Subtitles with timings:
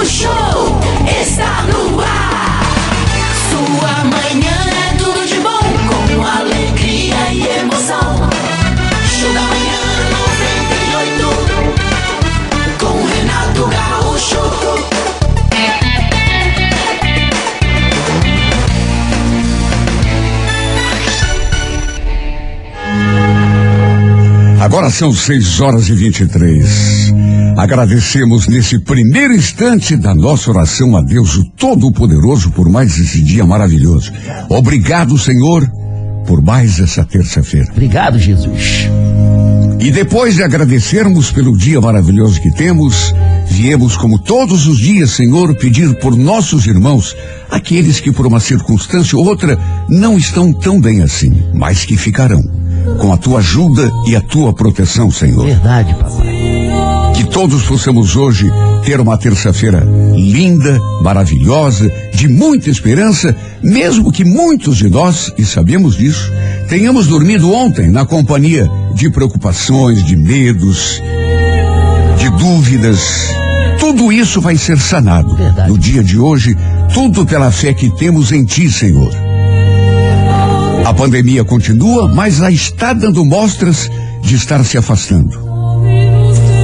[0.00, 0.49] O show
[24.70, 27.12] Agora são 6 horas e 23.
[27.56, 33.44] Agradecemos nesse primeiro instante da nossa oração a Deus, o Todo-Poderoso, por mais esse dia
[33.44, 34.12] maravilhoso.
[34.48, 35.68] Obrigado, Senhor,
[36.24, 37.66] por mais essa terça-feira.
[37.72, 38.88] Obrigado, Jesus.
[39.80, 43.12] E depois de agradecermos pelo dia maravilhoso que temos,
[43.48, 47.16] viemos como todos os dias, Senhor, pedir por nossos irmãos,
[47.50, 49.58] aqueles que por uma circunstância ou outra
[49.88, 52.59] não estão tão bem assim, mas que ficarão.
[52.98, 55.46] Com a tua ajuda e a tua proteção, Senhor.
[55.46, 57.12] Verdade, papai.
[57.14, 58.50] Que todos possamos hoje
[58.84, 65.96] ter uma terça-feira linda, maravilhosa, de muita esperança, mesmo que muitos de nós, e sabemos
[65.96, 66.30] disso,
[66.68, 71.02] tenhamos dormido ontem na companhia de preocupações, de medos,
[72.18, 73.28] de dúvidas.
[73.78, 75.70] Tudo isso vai ser sanado Verdade.
[75.70, 76.56] no dia de hoje,
[76.92, 79.29] tudo pela fé que temos em Ti, Senhor.
[80.90, 83.88] A pandemia continua, mas já está dando mostras
[84.22, 85.38] de estar se afastando.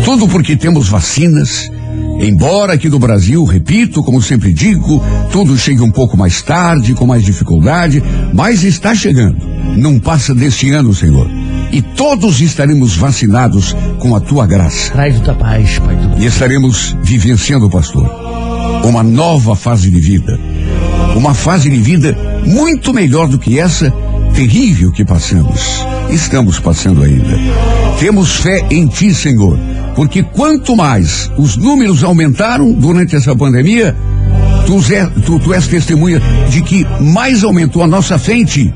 [0.05, 1.71] Tudo porque temos vacinas.
[2.19, 7.07] Embora aqui no Brasil, repito, como sempre digo, tudo chega um pouco mais tarde, com
[7.07, 8.03] mais dificuldade,
[8.35, 9.39] mas está chegando.
[9.77, 11.31] Não passa deste ano, Senhor.
[11.71, 14.91] E todos estaremos vacinados com a tua graça.
[14.93, 18.11] Traz da paz, Pai do E estaremos vivenciando, pastor,
[18.83, 20.37] uma nova fase de vida.
[21.15, 23.93] Uma fase de vida muito melhor do que essa
[24.37, 25.83] terrível que passamos.
[26.11, 27.39] Estamos passando ainda.
[27.99, 29.59] Temos fé em Ti, Senhor,
[29.95, 33.97] porque quanto mais os números aumentaram durante essa pandemia,
[34.67, 36.21] tu, zé- tu- tu és testemunha
[36.51, 38.73] de que mais aumentou a nossa Ti.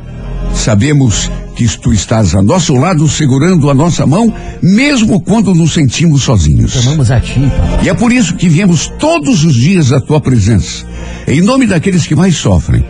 [0.55, 4.33] Sabemos que tu estás a nosso lado segurando a nossa mão,
[4.63, 6.73] mesmo quando nos sentimos sozinhos.
[6.73, 7.85] Chamamos a Ti, papai.
[7.85, 10.87] E é por isso que viemos todos os dias à tua presença,
[11.29, 12.83] em nome daqueles que mais sofrem,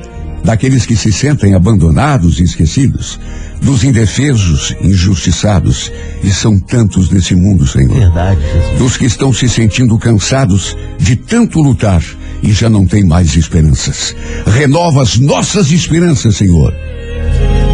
[0.44, 3.18] daqueles que se sentem abandonados e esquecidos,
[3.60, 5.92] dos indefesos, injustiçados,
[6.22, 7.94] e são tantos nesse mundo, Senhor.
[7.94, 8.78] Verdade, Jesus.
[8.78, 12.02] Dos que estão se sentindo cansados de tanto lutar
[12.42, 14.14] e já não têm mais esperanças.
[14.46, 16.74] Renova as nossas esperanças, Senhor.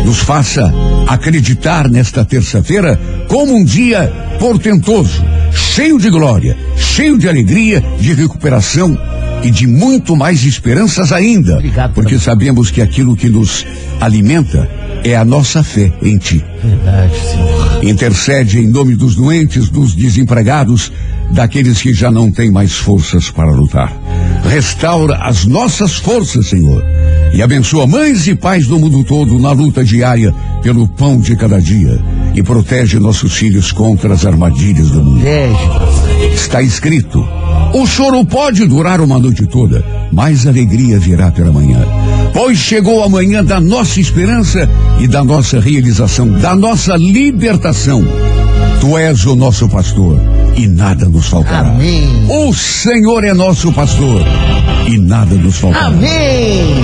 [0.04, 0.72] Nos faça
[1.06, 8.96] acreditar nesta terça-feira como um dia portentoso, cheio de glória, cheio de alegria, de recuperação
[9.42, 11.54] e de muito mais esperanças ainda.
[11.54, 13.66] Obrigado, porque sabemos que aquilo que nos
[14.00, 14.68] alimenta
[15.04, 16.44] é a nossa fé em Ti.
[16.62, 17.84] Verdade, Senhor.
[17.84, 20.92] Intercede em nome dos doentes, dos desempregados,
[21.30, 23.92] daqueles que já não têm mais forças para lutar.
[24.44, 26.84] Restaura as nossas forças, Senhor.
[27.32, 31.60] E abençoa mães e pais do mundo todo na luta diária pelo pão de cada
[31.60, 32.00] dia.
[32.34, 35.24] E protege nossos filhos contra as armadilhas do mundo.
[36.32, 37.26] Está escrito:
[37.76, 41.78] o choro pode durar uma noite toda, mas a alegria virá pela manhã.
[42.32, 48.02] Pois chegou a manhã da nossa esperança e da nossa realização, da nossa libertação.
[48.80, 50.18] Tu és o nosso pastor
[50.56, 51.68] e nada nos faltará.
[51.68, 52.08] Amém.
[52.30, 54.22] O Senhor é nosso pastor
[54.86, 55.88] e nada nos faltará.
[55.88, 56.76] Amém.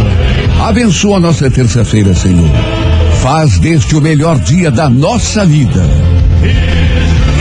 [0.60, 2.50] Abençoa a nossa terça-feira, Senhor.
[3.22, 5.82] Faz deste o melhor dia da nossa vida.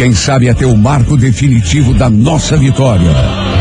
[0.01, 3.12] Quem sabe até o marco definitivo da nossa vitória.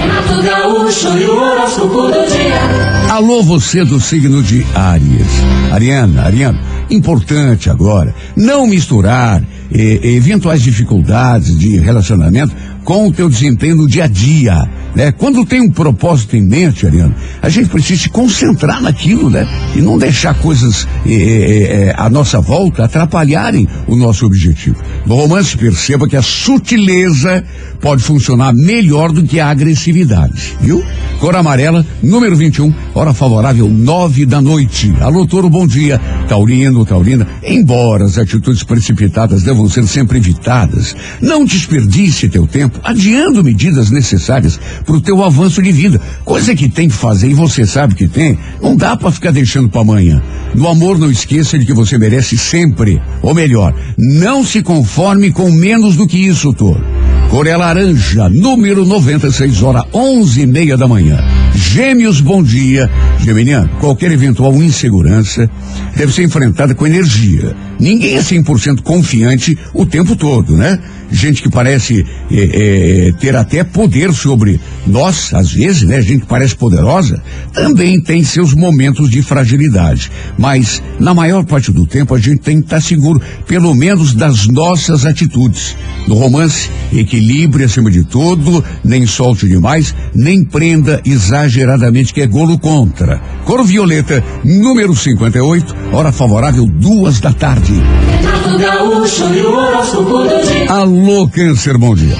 [0.00, 3.12] Renato Gaúcho e o horóscopo do dia.
[3.12, 5.26] Alô, você do signo de Áries.
[5.70, 6.58] Ariana, Ariana,
[6.88, 14.04] importante agora não misturar eh, eventuais dificuldades de relacionamento com o teu desempenho no dia
[14.04, 15.12] a dia, né?
[15.12, 19.46] Quando tem um propósito em mente, Ariana, a gente precisa se concentrar naquilo, né?
[19.74, 24.76] E não deixar coisas eh, eh, eh, à nossa volta atrapalharem o nosso objetivo.
[25.06, 27.44] No romance, perceba que a sutileza
[27.80, 30.84] pode funcionar melhor do que a agressividade, viu?
[31.18, 34.94] Cor amarela, número 21, hora favorável, nove da noite.
[35.00, 36.00] Alô, Toro, bom dia.
[36.28, 43.42] Taurino, Taurina, embora as atitudes precipitadas devam ser sempre evitadas, não desperdice teu tempo adiando
[43.42, 46.00] medidas necessárias para o teu avanço de vida.
[46.24, 49.68] Coisa que tem que fazer e você sabe que tem, não dá para ficar deixando
[49.68, 50.22] para amanhã.
[50.54, 55.50] No amor, não esqueça de que você merece sempre, ou melhor, não se conforme com
[55.50, 56.84] menos do que isso, Toro.
[57.30, 61.16] Cor é laranja, número 96, hora onze e meia da manhã.
[61.54, 62.90] Gêmeos, bom dia.
[63.20, 65.48] Geminiano, qualquer eventual insegurança
[65.96, 67.54] deve ser enfrentada com energia.
[67.80, 70.78] Ninguém é 100% confiante o tempo todo, né?
[71.10, 76.00] Gente que parece eh, eh, ter até poder sobre nós, às vezes, né?
[76.00, 77.20] Gente que parece poderosa,
[77.52, 80.10] também tem seus momentos de fragilidade.
[80.38, 84.46] Mas, na maior parte do tempo, a gente tem que estar seguro, pelo menos das
[84.46, 85.76] nossas atitudes.
[86.06, 92.58] No romance, equilibre acima de tudo, nem solte demais, nem prenda exageradamente, que é golo
[92.58, 93.20] contra.
[93.44, 97.69] Cor Violeta, número 58, hora favorável, duas da tarde.
[97.78, 100.70] Renato Gaúcho e o horóscopo do dia.
[100.70, 102.16] Alô, Câncer, bom dia.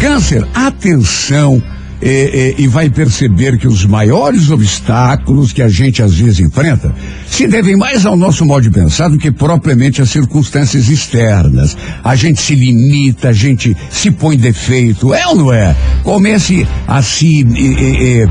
[0.00, 1.62] Câncer, atenção
[2.00, 6.94] eh, eh, e vai perceber que os maiores obstáculos que a gente às vezes enfrenta
[7.26, 11.76] se devem mais ao nosso modo de pensar do que propriamente às circunstâncias externas.
[12.02, 15.76] A gente se limita, a gente se põe defeito, é ou não é?
[16.02, 18.26] Comece a se eh,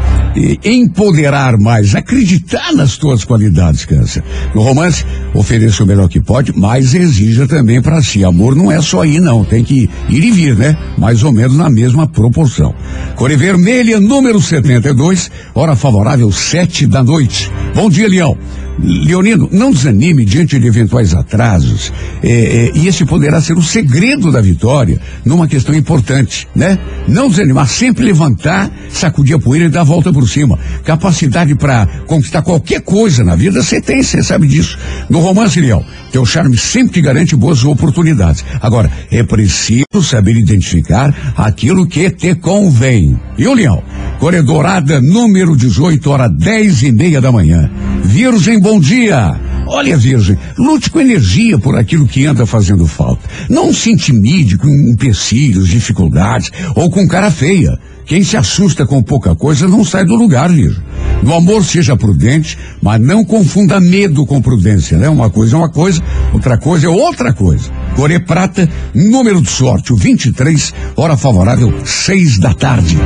[0.64, 4.24] empoderar mais, acreditar nas tuas qualidades, Câncer.
[4.54, 8.24] No romance, ofereça o melhor que pode, mas exija também para si.
[8.24, 9.44] Amor não é só ir, não.
[9.44, 10.78] Tem que ir e vir, né?
[10.98, 12.74] Mais ou menos na mesma proporção.
[13.16, 17.52] Core Vermelha, número 72, hora favorável, sete da noite.
[17.74, 18.38] Bom dia, Leão.
[18.80, 21.92] Leonino, não desanime diante de eventuais atrasos.
[22.22, 26.78] É, é, e esse poderá ser o segredo da vitória numa questão importante, né?
[27.08, 30.60] Não desanimar, sempre levantar, sacudir a poeira e dar a volta por cima.
[30.84, 34.78] Capacidade para conquistar qualquer coisa na vida você tem, você sabe disso.
[35.10, 38.46] No romance, Leão, teu charme sempre te garante boas oportunidades.
[38.62, 43.20] Agora, é preciso saber identificar aquilo que te convém.
[43.38, 43.82] E o Leão,
[44.20, 47.70] Corredorada número 18, hora dez e meia da manhã.
[48.04, 49.40] Virgem, bom dia.
[49.68, 53.22] Olha, Virgem, lute com energia por aquilo que anda fazendo falta.
[53.50, 57.78] Não se intimide com empecilhos, dificuldades ou com cara feia.
[58.08, 60.82] Quem se assusta com pouca coisa não sai do lugar, Virgem.
[61.22, 65.10] No amor seja prudente, mas não confunda medo com prudência, né?
[65.10, 66.02] Uma coisa é uma coisa,
[66.34, 67.70] outra coisa é outra coisa.
[67.98, 72.98] Corê Prata, número de sorte, o 23, hora favorável, seis da tarde.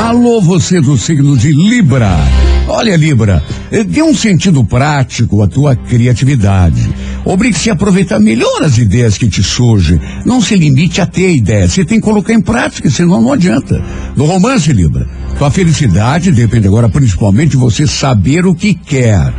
[0.00, 2.16] Alô, você do signo de Libra.
[2.66, 6.88] Olha, Libra, eh, dê um sentido prático à tua criatividade.
[7.24, 10.00] Obrigue-se a aproveitar melhor as ideias que te surgem.
[10.24, 11.72] Não se limite a ter ideias.
[11.72, 13.82] Você tem que colocar em prática, senão não adianta.
[14.16, 15.06] No romance, Libra,
[15.38, 19.32] tua felicidade depende agora principalmente de você saber o que quer.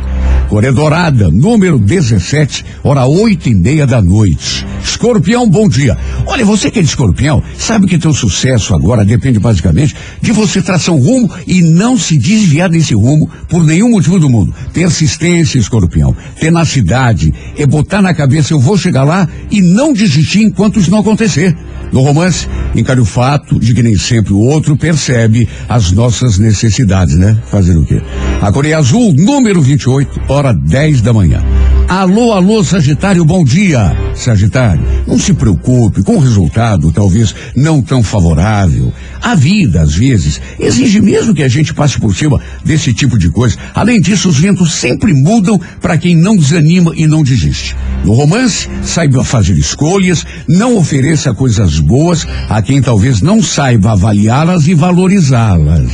[0.52, 4.66] Corredorada, número 17, hora oito e meia da noite.
[4.84, 5.96] Escorpião, bom dia.
[6.26, 10.60] Olha, você que é de escorpião, sabe que teu sucesso agora depende basicamente de você
[10.60, 14.54] traçar um rumo e não se desviar desse rumo por nenhum motivo do mundo.
[14.74, 16.14] Persistência, escorpião.
[16.38, 17.32] Tenacidade.
[17.56, 21.56] É botar na cabeça, eu vou chegar lá e não desistir enquanto isso não acontecer.
[21.92, 27.16] No romance, encare o fato de que nem sempre o outro percebe as nossas necessidades,
[27.16, 27.36] né?
[27.50, 28.00] Fazer o quê?
[28.40, 31.42] A Coreia Azul, número 28, hora 10 da manhã.
[31.88, 33.96] Alô, alô, Sagitário, bom dia.
[34.14, 38.92] Sagitário, não se preocupe com o resultado, talvez não tão favorável.
[39.20, 43.28] A vida, às vezes, exige mesmo que a gente passe por cima desse tipo de
[43.30, 43.56] coisa.
[43.74, 47.76] Além disso, os ventos sempre mudam para quem não desanima e não desiste.
[48.04, 54.66] No romance, saiba fazer escolhas, não ofereça coisas boas a quem talvez não saiba avaliá-las
[54.66, 55.90] e valorizá-las.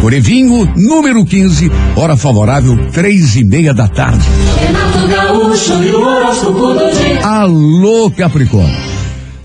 [0.00, 4.24] Corevinho, número 15, hora favorável, três e meia da tarde.
[4.58, 7.26] Renato Gaúcho e o horóscopo do dia.
[7.26, 8.94] Alô, Capricórnio.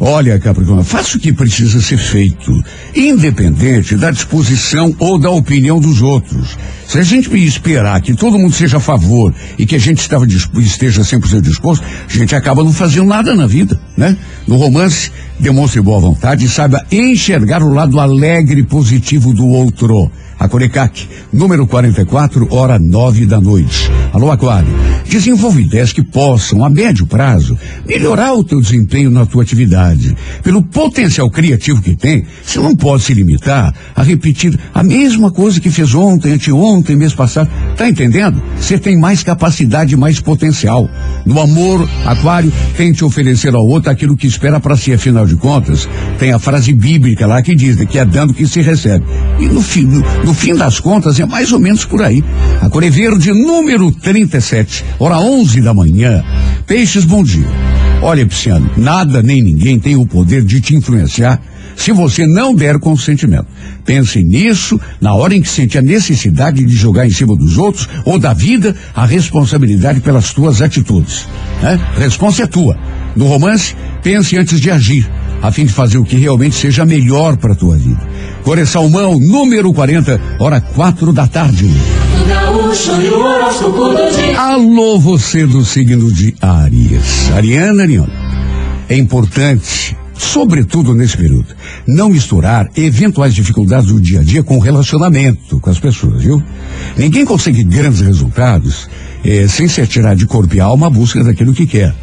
[0.01, 2.51] Olha, Capricórnio, faça o que precisa ser feito,
[2.95, 6.57] independente da disposição ou da opinião dos outros.
[6.87, 10.25] Se a gente esperar que todo mundo seja a favor e que a gente estava
[10.25, 14.15] esteja 100% disposto, a gente acaba não fazendo nada na vida, né?
[14.47, 20.09] No romance, demonstre boa vontade e saiba enxergar o lado alegre e positivo do outro.
[20.39, 23.91] A Corecac, número 44, hora nove da noite.
[24.13, 24.69] Alô, Aquário.
[25.05, 30.15] Desenvolve ideias que possam, a médio prazo, melhorar o teu desempenho na tua atividade.
[30.41, 35.59] Pelo potencial criativo que tem, você não pode se limitar a repetir a mesma coisa
[35.59, 37.49] que fez ontem, anteontem, mês passado.
[37.75, 38.41] Tá entendendo?
[38.55, 40.89] Você tem mais capacidade, mais potencial.
[41.25, 45.89] No amor, Aquário, tente oferecer ao outro aquilo que espera para si, afinal de contas,
[46.17, 49.05] tem a frase bíblica lá que diz né, que é dando que se recebe.
[49.39, 52.23] E no fim, no, no fim das contas, é mais ou menos por aí.
[52.61, 56.23] A Cor é Verde, número 37, hora 11 da manhã.
[56.67, 57.47] Peixes, bom dia.
[57.99, 61.41] Olha, Pisciano, nada nem ninguém tem o poder de te influenciar
[61.75, 63.47] se você não der consentimento.
[63.83, 67.89] Pense nisso na hora em que sente a necessidade de jogar em cima dos outros
[68.05, 71.27] ou da vida a responsabilidade pelas tuas atitudes.
[71.59, 71.79] Né?
[71.97, 72.77] Responsa é tua.
[73.15, 75.09] No romance, pense antes de agir,
[75.41, 78.01] a fim de fazer o que realmente seja melhor para a tua vida.
[78.43, 81.69] Core Salmão, número 40, hora quatro da tarde.
[84.37, 87.31] Alô, você do signo de Áries.
[87.31, 88.11] Ariana, Ariana.
[88.89, 91.47] É importante, sobretudo nesse período,
[91.87, 96.41] não misturar eventuais dificuldades do dia a dia com o relacionamento com as pessoas, viu?
[96.97, 98.89] Ninguém consegue grandes resultados
[99.23, 101.93] eh, sem se atirar de corpo e alma à busca daquilo que quer.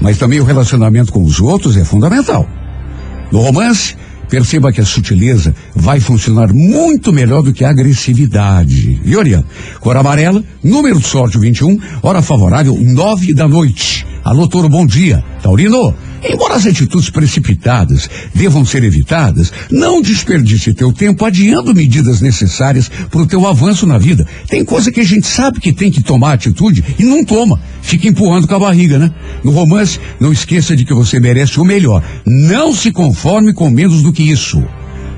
[0.00, 2.48] Mas também o relacionamento com os outros é fundamental.
[3.30, 3.96] No romance,
[4.28, 9.00] perceba que a sutileza vai funcionar muito melhor do que a agressividade.
[9.04, 9.44] E Oriana,
[9.80, 14.06] cor amarela, número de sorte 21, hora favorável 9 da noite.
[14.24, 15.24] Alô, Toro, bom dia.
[15.42, 22.88] Taurino, embora as atitudes precipitadas devam ser evitadas, não desperdice teu tempo adiando medidas necessárias
[22.88, 24.26] para o teu avanço na vida.
[24.48, 27.60] Tem coisa que a gente sabe que tem que tomar atitude e não toma.
[27.82, 29.10] Fica empurrando com a barriga, né?
[29.44, 32.02] No romance, não esqueça de que você merece o melhor.
[32.24, 34.62] Não se conforme com menos do que isso.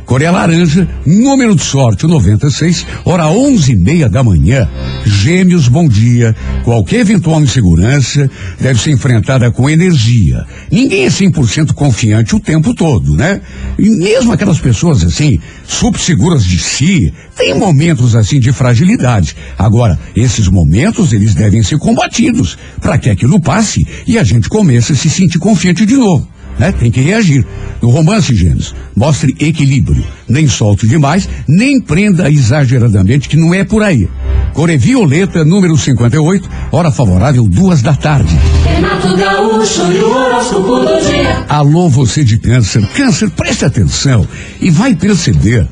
[0.08, 4.66] Coreia Laranja, número de sorte 96, hora onze e meia da manhã.
[5.04, 6.34] Gêmeos, bom dia.
[6.64, 10.46] Qualquer eventual insegurança deve ser enfrentada com energia.
[10.72, 13.42] Ninguém é 100% confiante o tempo todo, né?
[13.78, 19.36] E mesmo aquelas pessoas assim, super seguras de si, tem momentos assim de fragilidade.
[19.58, 24.94] Agora, esses momentos eles devem ser combatidos para que aquilo passe e a gente comece
[24.94, 26.26] a se sentir confiante de novo
[26.58, 26.72] né?
[26.72, 27.46] Tem que reagir.
[27.80, 30.04] No romance, gêmeos, mostre equilíbrio.
[30.28, 34.08] Nem solte demais, nem prenda exageradamente, que não é por aí.
[34.52, 38.36] Core Violeta, número 58, hora favorável, duas da tarde.
[38.64, 41.44] Renato Gaúcho e o horóscopo do dia.
[41.48, 42.84] Alô, você de câncer.
[42.88, 44.26] Câncer, preste atenção
[44.60, 45.68] e vai perceber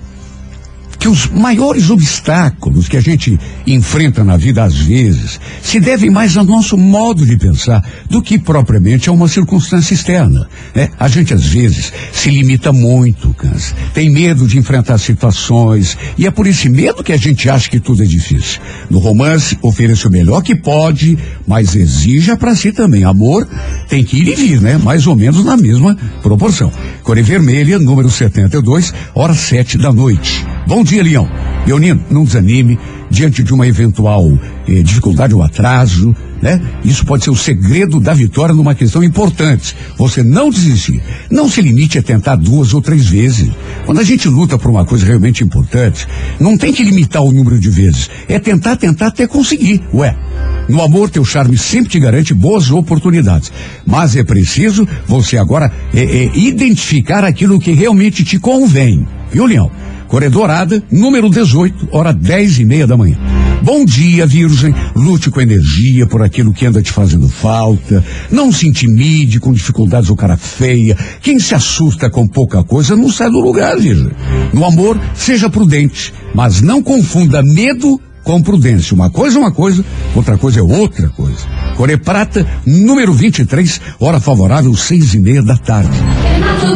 [0.99, 6.37] que os maiores obstáculos que a gente enfrenta na vida às vezes se devem mais
[6.37, 10.49] ao nosso modo de pensar do que propriamente a uma circunstância externa.
[10.75, 10.89] Né?
[10.99, 13.75] A gente às vezes se limita muito, câncer.
[13.93, 17.81] Tem medo de enfrentar situações e é por esse medo que a gente acha que
[17.81, 18.61] tudo é difícil.
[18.91, 23.05] No romance, ofereça o melhor que pode, mas exija para si também.
[23.05, 23.47] Amor
[23.89, 24.79] tem que ir e vir, né?
[24.79, 26.73] Mais ou menos na mesma proporção.
[27.03, 30.45] Core Vermelha, número 72, hora sete da noite.
[30.67, 31.29] Bom dia, Leão.
[31.67, 32.79] Leonino, não desanime
[33.11, 34.25] diante de uma eventual
[34.69, 36.61] eh, dificuldade ou atraso, né?
[36.85, 39.77] Isso pode ser o segredo da vitória numa questão importante.
[39.97, 41.03] Você não desistir.
[41.31, 43.51] Não se limite a tentar duas ou três vezes.
[43.85, 46.07] Quando a gente luta por uma coisa realmente importante,
[46.39, 48.09] não tem que limitar o número de vezes.
[48.29, 49.83] É tentar, tentar até conseguir.
[49.93, 50.17] Ué.
[50.69, 53.53] No amor, teu charme sempre te garante boas oportunidades.
[53.85, 59.07] Mas é preciso você agora eh, eh, identificar aquilo que realmente te convém.
[59.33, 59.71] Viu, Leão?
[60.09, 63.17] Corredorada, número 18, hora dez e meia da manhã.
[63.63, 64.75] Bom dia, Virgem.
[64.95, 68.05] Lute com energia por aquilo que anda te fazendo falta.
[68.31, 70.97] Não se intimide com dificuldades ou cara feia.
[71.21, 74.11] Quem se assusta com pouca coisa não sai do lugar, Virgem.
[74.53, 78.95] No amor, seja prudente, mas não confunda medo com prudência.
[78.95, 79.85] Uma coisa é uma coisa,
[80.15, 81.47] outra coisa é outra coisa.
[81.77, 85.97] Core Prata, número 23, hora favorável, seis e meia da tarde.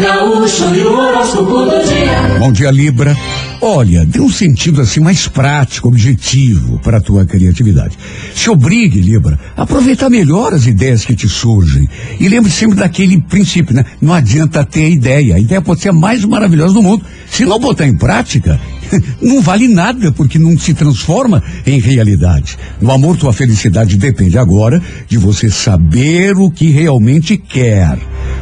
[0.01, 2.39] Gaúcho e o horóscopo do dia.
[2.39, 3.15] Bom dia, Libra.
[3.63, 7.99] Olha, dê um sentido assim mais prático, objetivo para a tua criatividade.
[8.35, 11.87] Se obrigue, Libra, a aproveitar melhor as ideias que te surgem.
[12.19, 13.85] E lembre sempre daquele princípio, né?
[14.01, 15.37] Não adianta ter ideia.
[15.37, 17.05] A ideia pode ser a mais maravilhosa do mundo.
[17.31, 18.59] Se não botar em prática,
[19.21, 22.57] não vale nada porque não se transforma em realidade.
[22.81, 27.99] No amor, tua felicidade depende agora de você saber o que realmente quer.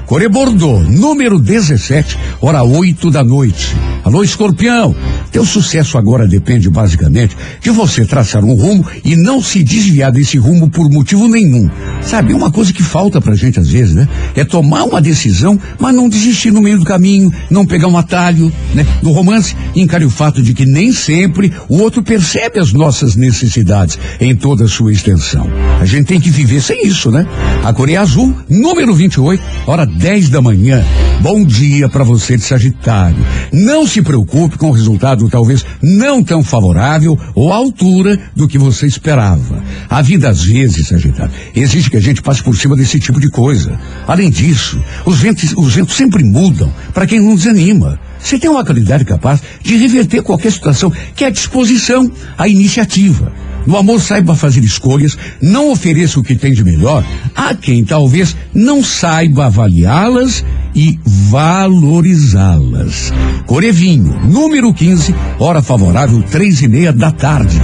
[0.06, 3.76] Core Bordeaux, número 17, hora 8 da noite.
[4.04, 4.94] Alô, escorpião.
[5.30, 10.38] Teu sucesso agora depende basicamente de você traçar um rumo e não se desviar desse
[10.38, 11.68] rumo por motivo nenhum.
[12.02, 14.08] Sabe, uma coisa que falta pra gente às vezes, né?
[14.34, 18.52] É tomar uma decisão, mas não desistir no meio do caminho, não pegar um atalho,
[18.74, 18.86] né?
[19.02, 23.98] No romance, encare o fato de que nem sempre o outro percebe as nossas necessidades
[24.20, 25.48] em toda a sua extensão.
[25.80, 27.26] A gente tem que viver sem isso, né?
[27.64, 30.84] A Coreia Azul, número 28, hora 10 da manhã.
[31.20, 33.18] Bom dia para você de Sagitário.
[33.52, 38.58] Não se preocupe com o resultado talvez não tão favorável ou à altura do que
[38.58, 39.62] você esperava.
[39.88, 43.30] A vida às vezes, Sagitário, exige que a gente passe por cima desse tipo de
[43.30, 43.78] coisa.
[44.06, 47.98] Além disso, os ventos, os ventos sempre mudam para quem não desanima.
[48.18, 53.32] Você tem uma qualidade capaz de reverter qualquer situação, que é a disposição, a iniciativa.
[53.66, 58.36] No amor, saiba fazer escolhas, não ofereça o que tem de melhor a quem talvez
[58.54, 63.12] não saiba avaliá-las e valorizá-las.
[63.46, 67.60] Corevinho, número 15, hora favorável, três e meia da tarde.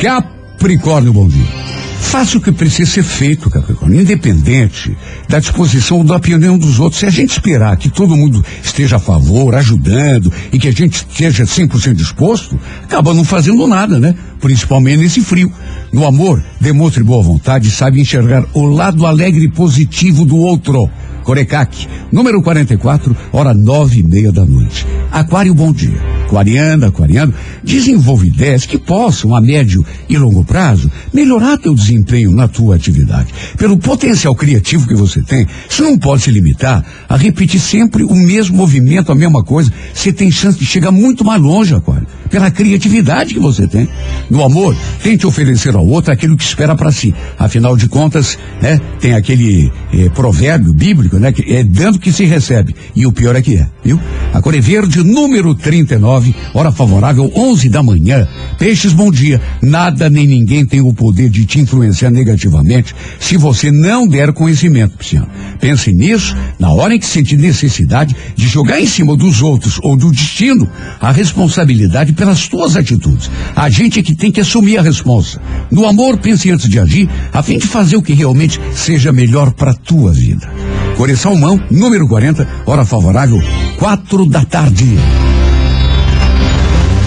[0.00, 1.63] Capricórnio, bom dia.
[2.04, 4.96] Faça o que precisa ser feito, Capricórnio, independente
[5.28, 7.00] da disposição ou da opinião dos outros.
[7.00, 10.94] Se a gente esperar que todo mundo esteja a favor, ajudando e que a gente
[10.94, 14.14] esteja 100% disposto, acaba não fazendo nada, né?
[14.40, 15.52] Principalmente nesse frio.
[15.92, 20.88] No amor, demonstre boa vontade e sabe enxergar o lado alegre e positivo do outro.
[21.24, 24.86] Corecac, número 44, hora nove e meia da noite.
[25.10, 26.14] Aquário, bom dia.
[26.26, 32.48] Aquariana, aquariano, desenvolve ideias que possam, a médio e longo prazo, melhorar teu desempenho na
[32.48, 33.32] tua atividade.
[33.56, 38.14] Pelo potencial criativo que você tem, você não pode se limitar a repetir sempre o
[38.14, 39.70] mesmo movimento, a mesma coisa.
[39.92, 43.88] Você tem chance de chegar muito mais longe, Aquário, pela criatividade que você tem.
[44.28, 47.14] No amor, tente oferecer ao outro aquilo que espera para si.
[47.38, 52.24] Afinal de contas, né, tem aquele eh, provérbio bíblico, né, que é dando que se
[52.24, 52.74] recebe.
[52.94, 54.00] E o pior é que é, viu?
[54.32, 58.26] A cor é verde, número 39, hora favorável, 11 da manhã.
[58.58, 59.40] Peixes, bom dia.
[59.62, 64.96] Nada nem ninguém tem o poder de te influenciar negativamente se você não der conhecimento,
[64.96, 65.28] Pisciano.
[65.60, 69.96] Pense nisso na hora em que sentir necessidade de jogar em cima dos outros ou
[69.96, 70.68] do destino
[71.00, 73.30] a responsabilidade pelas tuas atitudes.
[73.54, 75.40] A gente é que tem que assumir a responsa.
[75.70, 79.52] No amor, pense antes de agir, a fim de fazer o que realmente seja melhor
[79.52, 80.50] para tua vida.
[80.96, 83.40] Core Salmão, número 40, hora favorável,
[83.78, 84.96] quatro da tarde.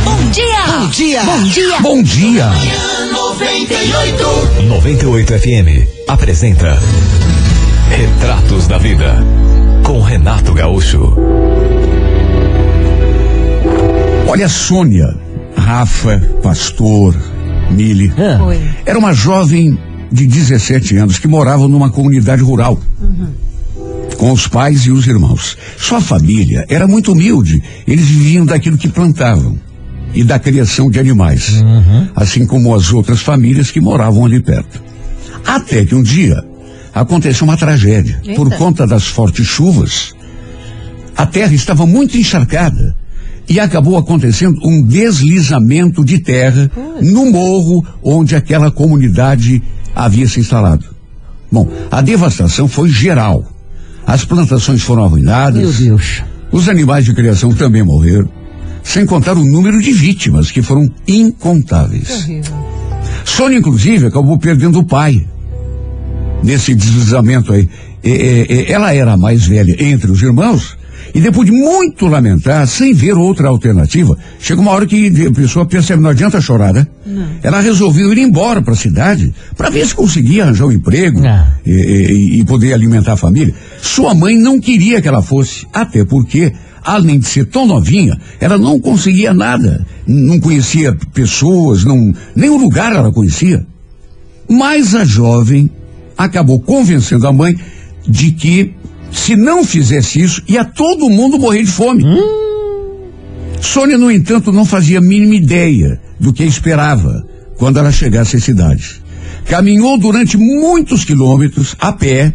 [0.04, 0.66] Bom dia!
[0.68, 1.24] Bom dia!
[1.24, 1.82] Bom dia!
[1.82, 2.52] Bom dia!
[3.14, 4.64] 98.
[4.68, 6.78] 98 FM apresenta
[7.90, 9.24] Retratos da Vida
[9.84, 11.16] com Renato Gaúcho.
[14.28, 15.16] Olha, Sônia,
[15.56, 17.16] Rafa, Pastor,
[17.72, 18.14] Mili.
[18.46, 18.60] Oi.
[18.86, 19.78] Era uma jovem
[20.12, 22.78] de 17 anos que morava numa comunidade rural.
[24.18, 25.58] Com os pais e os irmãos.
[25.78, 27.62] Sua família era muito humilde.
[27.88, 29.60] Eles viviam daquilo que plantavam
[30.14, 31.64] e da criação de animais.
[32.16, 34.82] Assim como as outras famílias que moravam ali perto.
[35.46, 36.44] Até que um dia
[36.94, 38.20] aconteceu uma tragédia.
[38.24, 38.36] Eita.
[38.36, 40.16] Por conta das fortes chuvas,
[41.16, 42.96] a terra estava muito encharcada
[43.48, 46.70] e acabou acontecendo um deslizamento de terra
[47.02, 49.62] no morro onde aquela comunidade
[49.96, 50.86] havia se instalado.
[51.52, 53.46] Bom, a devastação foi geral.
[54.08, 55.62] As plantações foram arruinadas.
[55.62, 56.24] Meu Deus.
[56.50, 58.30] Os animais de criação também morreram.
[58.82, 62.26] Sem contar o número de vítimas, que foram incontáveis.
[63.26, 65.28] Sônia, inclusive, acabou perdendo o pai.
[66.42, 67.70] Nesse deslizamento aí.
[68.02, 70.78] É, é, ela era a mais velha entre os irmãos.
[71.14, 75.66] E depois de muito lamentar, sem ver outra alternativa, chega uma hora que a pessoa
[75.66, 76.86] percebe, não adianta chorar, né?
[77.42, 81.54] Ela resolveu ir embora para a cidade para ver se conseguia arranjar um emprego Ah.
[81.66, 83.54] e, e- e poder alimentar a família.
[83.82, 86.52] Sua mãe não queria que ela fosse, até porque,
[86.84, 89.86] além de ser tão novinha, ela não conseguia nada.
[90.06, 93.66] Não conhecia pessoas, não, nem o lugar ela conhecia.
[94.50, 95.70] Mas a jovem
[96.18, 97.56] acabou convencendo a mãe
[98.08, 98.74] de que,
[99.12, 102.04] se não fizesse isso, ia todo mundo morrer de fome.
[103.62, 107.26] Sônia, no entanto, não fazia a mínima ideia do que esperava
[107.58, 109.02] quando ela chegasse à cidade.
[109.46, 112.34] Caminhou durante muitos quilômetros a pé,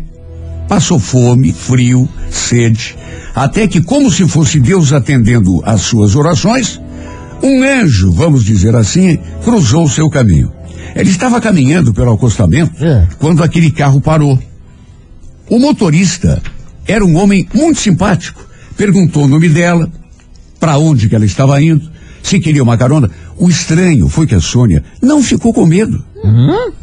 [0.68, 2.96] passou fome, frio, sede,
[3.34, 6.80] até que, como se fosse Deus atendendo às suas orações,
[7.42, 10.52] um anjo, vamos dizer assim, cruzou o seu caminho.
[10.94, 13.06] Ele estava caminhando pelo acostamento É.
[13.18, 14.38] quando aquele carro parou.
[15.48, 16.42] O motorista
[16.86, 18.44] era um homem muito simpático.
[18.76, 19.90] Perguntou o nome dela,
[20.58, 21.90] para onde que ela estava indo,
[22.22, 23.10] se queria uma carona.
[23.36, 26.02] O estranho foi que a Sônia não ficou com medo.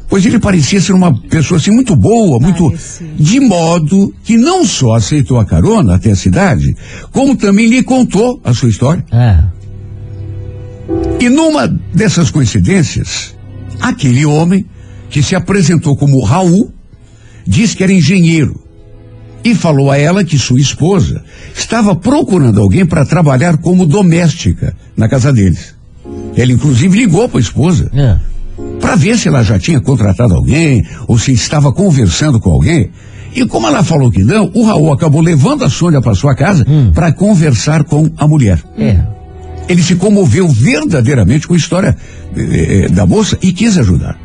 [0.10, 2.66] Pois ele parecia ser uma pessoa assim muito boa, muito.
[2.66, 3.08] Parecia.
[3.18, 6.76] De modo que não só aceitou a carona até a cidade,
[7.12, 9.06] como também lhe contou a sua história.
[9.12, 9.44] É.
[11.20, 13.36] E numa dessas coincidências,
[13.80, 14.66] aquele homem
[15.10, 16.72] que se apresentou como Raul
[17.46, 18.69] disse que era engenheiro
[19.44, 21.24] e falou a ela que sua esposa
[21.56, 25.76] estava procurando alguém para trabalhar como doméstica na casa deles.
[26.36, 28.18] Ele inclusive ligou para a esposa É.
[28.80, 32.90] para ver se ela já tinha contratado alguém ou se estava conversando com alguém.
[33.36, 36.66] E como ela falou que não, o Raul acabou levando a Sônia para sua casa
[36.94, 38.60] para conversar com a mulher.
[38.78, 39.00] É.
[39.68, 41.96] Ele se comoveu verdadeiramente com a história
[42.36, 44.18] eh, eh, da moça e quis ajudar.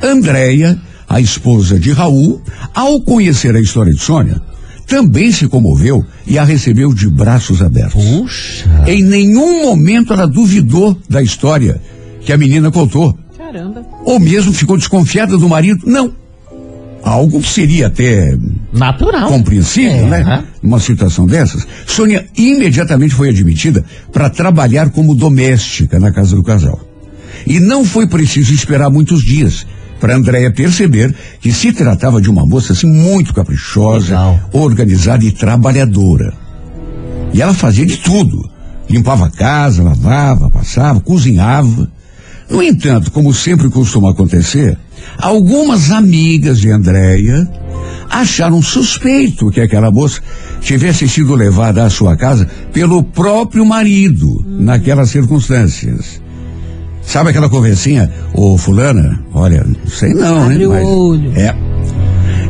[0.00, 2.40] Andréia, a esposa de Raul,
[2.74, 4.40] ao conhecer a história de Sônia,
[4.86, 8.02] também se comoveu e a recebeu de braços abertos.
[8.02, 8.84] Puxa.
[8.86, 11.80] Em nenhum momento ela duvidou da história
[12.20, 13.16] que a menina contou.
[13.36, 13.82] Caramba.
[14.04, 15.80] Ou mesmo ficou desconfiada do marido.
[15.86, 16.12] Não.
[17.02, 18.36] Algo que seria até
[18.72, 19.28] Natural.
[19.28, 20.22] compreensível, É, né?
[20.22, 20.44] aham.
[20.62, 21.66] Numa situação dessas.
[21.86, 26.78] Sônia imediatamente foi admitida para trabalhar como doméstica na casa do casal.
[27.46, 29.66] E não foi preciso esperar muitos dias,
[30.00, 34.40] para Andréia perceber que se tratava de uma moça assim muito caprichosa, Legal.
[34.52, 36.32] organizada e trabalhadora.
[37.32, 38.48] E ela fazia de tudo.
[38.88, 41.90] Limpava a casa, lavava, passava, cozinhava.
[42.48, 44.78] No entanto, como sempre costuma acontecer,
[45.18, 47.46] algumas amigas de Andréia
[48.08, 50.20] acharam suspeito que aquela moça
[50.60, 56.22] tivesse sido levada à sua casa pelo próprio marido naquelas circunstâncias.
[57.08, 58.10] Sabe aquela conversinha?
[58.34, 60.66] Ô, fulana, olha, não sei não, Abre hein?
[60.66, 61.32] o mas- olho.
[61.38, 61.56] É.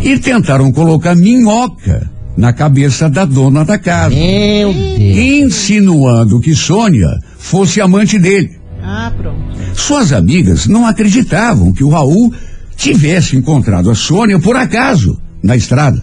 [0.02, 5.16] E tentaram colocar minhoca na cabeça da dona da casa, Meu Deus.
[5.16, 8.50] insinuando que Sônia fosse amante dele.
[8.82, 9.38] Ah, pronto.
[9.74, 12.34] Suas amigas não acreditavam que o Raul
[12.76, 16.02] tivesse encontrado a Sônia por acaso na estrada.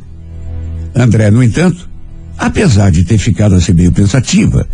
[0.95, 1.89] André, no entanto,
[2.37, 4.65] apesar de ter ficado assim meio pensativa,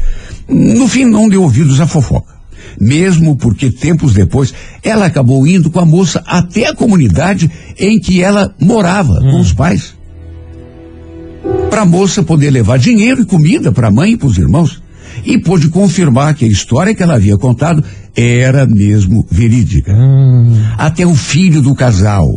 [0.48, 2.41] no fim não deu ouvidos à fofoca.
[2.80, 4.54] Mesmo porque tempos depois
[4.84, 9.54] ela acabou indo com a moça até a comunidade em que ela morava com os
[9.54, 9.96] pais.
[11.70, 14.82] Para a moça poder levar dinheiro e comida para a mãe e para os irmãos.
[15.26, 17.84] E pôde confirmar que a história que ela havia contado
[18.16, 19.94] era mesmo verídica.
[20.78, 22.28] Até o filho do casal,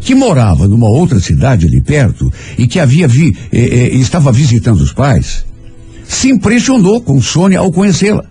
[0.00, 4.80] que morava numa outra cidade ali perto e que havia vi, eh, eh, estava visitando
[4.80, 5.44] os pais,
[6.06, 8.24] se impressionou com Sônia ao conhecê-la.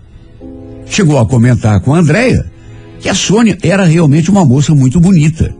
[0.90, 2.44] Chegou a comentar com a Andréia
[3.00, 5.54] que a Sônia era realmente uma moça muito bonita.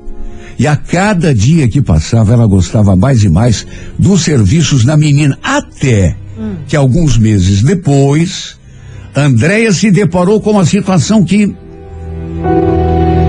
[0.58, 3.64] E a cada dia que passava, ela gostava mais e mais
[3.96, 6.16] dos serviços da menina, até
[6.66, 8.56] que alguns meses depois,
[9.14, 11.54] Andréia se deparou com uma situação que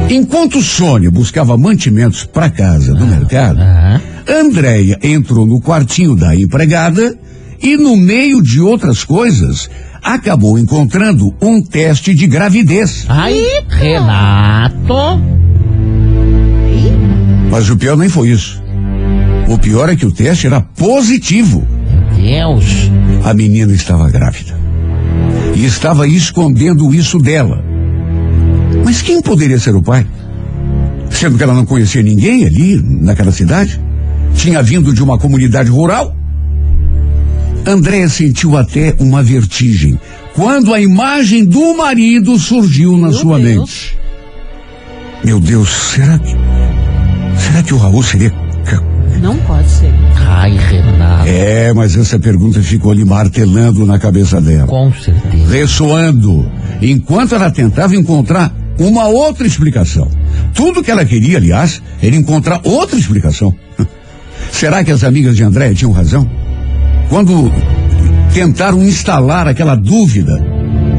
[0.09, 4.01] Enquanto Sônia buscava mantimentos para casa do mercado, Aham.
[4.27, 7.15] Andréia entrou no quartinho da empregada
[7.61, 9.69] e, no meio de outras coisas,
[10.01, 13.05] acabou encontrando um teste de gravidez.
[13.07, 15.21] Ai, Renato.
[17.51, 18.61] Mas o pior nem foi isso.
[19.47, 21.67] O pior é que o teste era positivo.
[22.17, 22.91] Meu Deus.
[23.23, 24.57] A menina estava grávida.
[25.55, 27.63] E estava escondendo isso dela.
[28.85, 30.05] Mas quem poderia ser o pai?
[31.09, 33.79] Sendo que ela não conhecia ninguém ali, naquela cidade?
[34.35, 36.15] Tinha vindo de uma comunidade rural?
[37.69, 39.99] Andréa sentiu até uma vertigem
[40.33, 43.57] quando a imagem do marido surgiu na Meu sua Deus.
[43.59, 43.99] mente.
[45.23, 46.35] Meu Deus, será que.
[47.37, 48.33] Será que o Raul seria.
[49.21, 49.91] Não pode ser.
[50.15, 51.27] Ai, Renato.
[51.27, 54.67] É, mas essa pergunta ficou ali martelando na cabeça dela.
[54.67, 55.51] Com certeza.
[55.51, 56.49] ressoando,
[56.81, 60.09] enquanto ela tentava encontrar uma outra explicação.
[60.53, 63.53] Tudo que ela queria, aliás, era encontrar outra explicação.
[64.53, 66.29] Será que as amigas de André tinham razão?
[67.09, 67.51] Quando
[68.33, 70.33] tentaram instalar aquela dúvida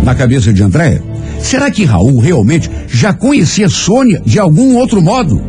[0.03, 1.01] na cabeça de André,
[1.39, 5.41] será que Raul realmente já conhecia Sônia de algum outro modo?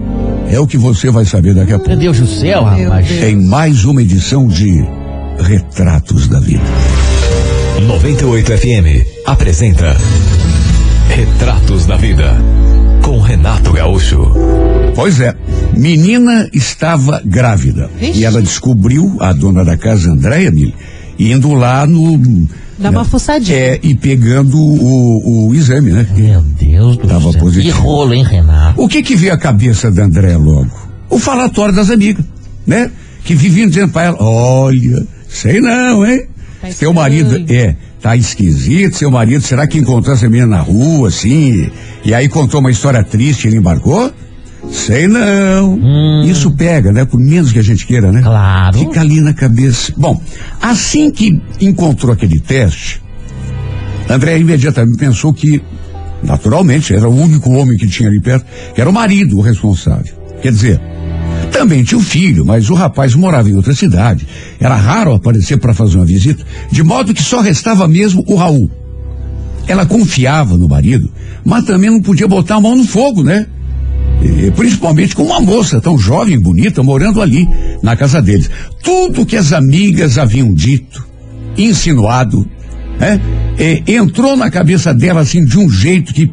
[0.52, 2.00] É o que você vai saber daqui a Meu pouco.
[2.00, 3.10] Deus do céu, Meu rapaz.
[3.24, 4.86] Em mais uma edição de
[5.40, 6.64] Retratos da Vida.
[7.88, 9.98] 98 FM apresenta
[11.10, 12.36] Retratos da Vida
[13.02, 14.32] com Renato Gaúcho.
[14.94, 15.34] Pois é,
[15.82, 17.90] menina estava grávida.
[18.00, 18.20] Vixe.
[18.20, 20.76] E ela descobriu, a dona da casa, Andréia Mili,
[21.18, 22.48] indo lá no.
[22.78, 23.58] Dá uma fuçadinha.
[23.58, 26.08] É, e pegando o, o exame, né?
[26.16, 27.42] Meu Deus do Tava céu.
[27.42, 27.76] positivo.
[27.76, 28.82] Que rolo, hein, Renato?
[28.82, 30.72] O que que veio à cabeça da Andréia logo?
[31.10, 32.24] O falatório das amigas,
[32.66, 32.90] né?
[33.24, 36.24] Que viviam dizendo pra ela, olha, sei não, hein?
[36.62, 41.10] Tá seu marido, é, tá esquisito, seu marido, será que encontrou essa menina na rua,
[41.10, 41.70] assim?
[42.06, 44.12] E aí contou uma história triste e ele embarcou?
[44.70, 46.24] Sei não.
[46.24, 47.06] Isso pega, né?
[47.06, 48.22] Por menos que a gente queira, né?
[48.22, 48.78] Claro.
[48.78, 49.94] Fica ali na cabeça.
[49.98, 50.22] Bom,
[50.62, 53.02] assim que encontrou aquele teste,
[54.10, 55.62] André imediatamente pensou que,
[56.24, 58.46] naturalmente, era o único homem que tinha ali perto,
[58.76, 60.14] que era o marido o responsável.
[60.42, 60.82] Quer dizer,
[61.52, 64.28] também tinha um filho, mas o rapaz morava em outra cidade.
[64.60, 68.70] Era raro aparecer para fazer uma visita, de modo que só restava mesmo o Raul.
[69.68, 71.12] Ela confiava no marido,
[71.46, 73.48] mas também não podia botar a mão no fogo, né?
[74.22, 77.48] E, principalmente com uma moça tão jovem e bonita morando ali,
[77.82, 78.50] na casa deles.
[78.84, 81.06] Tudo que as amigas haviam dito,
[81.58, 82.48] insinuado,
[83.00, 83.20] né?
[83.60, 86.32] E, entrou na cabeça dela assim de um jeito que,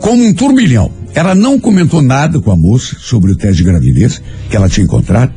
[0.00, 0.90] como um turbilhão.
[1.14, 4.84] Ela não comentou nada com a moça sobre o teste de gravidez que ela tinha
[4.84, 5.32] encontrado.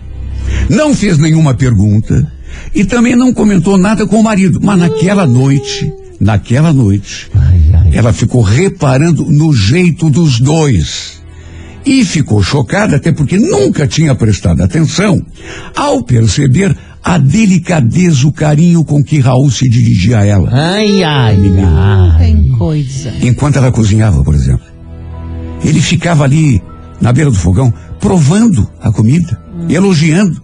[0.70, 2.32] Não fez nenhuma pergunta
[2.76, 4.60] e também não comentou nada com o marido.
[4.62, 7.90] Mas naquela noite, naquela noite, Ai, ai.
[7.94, 11.21] ela ficou reparando no jeito dos dois.
[11.86, 15.20] E ficou chocada, até porque nunca tinha prestado atenção,
[15.76, 20.50] ao perceber a delicadeza, o carinho com que Raul se dirigia a ela.
[20.52, 22.18] Ai, ai, ai.
[22.20, 23.14] Tem coisa.
[23.22, 24.66] Enquanto ela cozinhava, por exemplo.
[25.64, 26.62] Ele ficava ali
[27.00, 30.42] na beira do fogão, provando a comida, elogiando.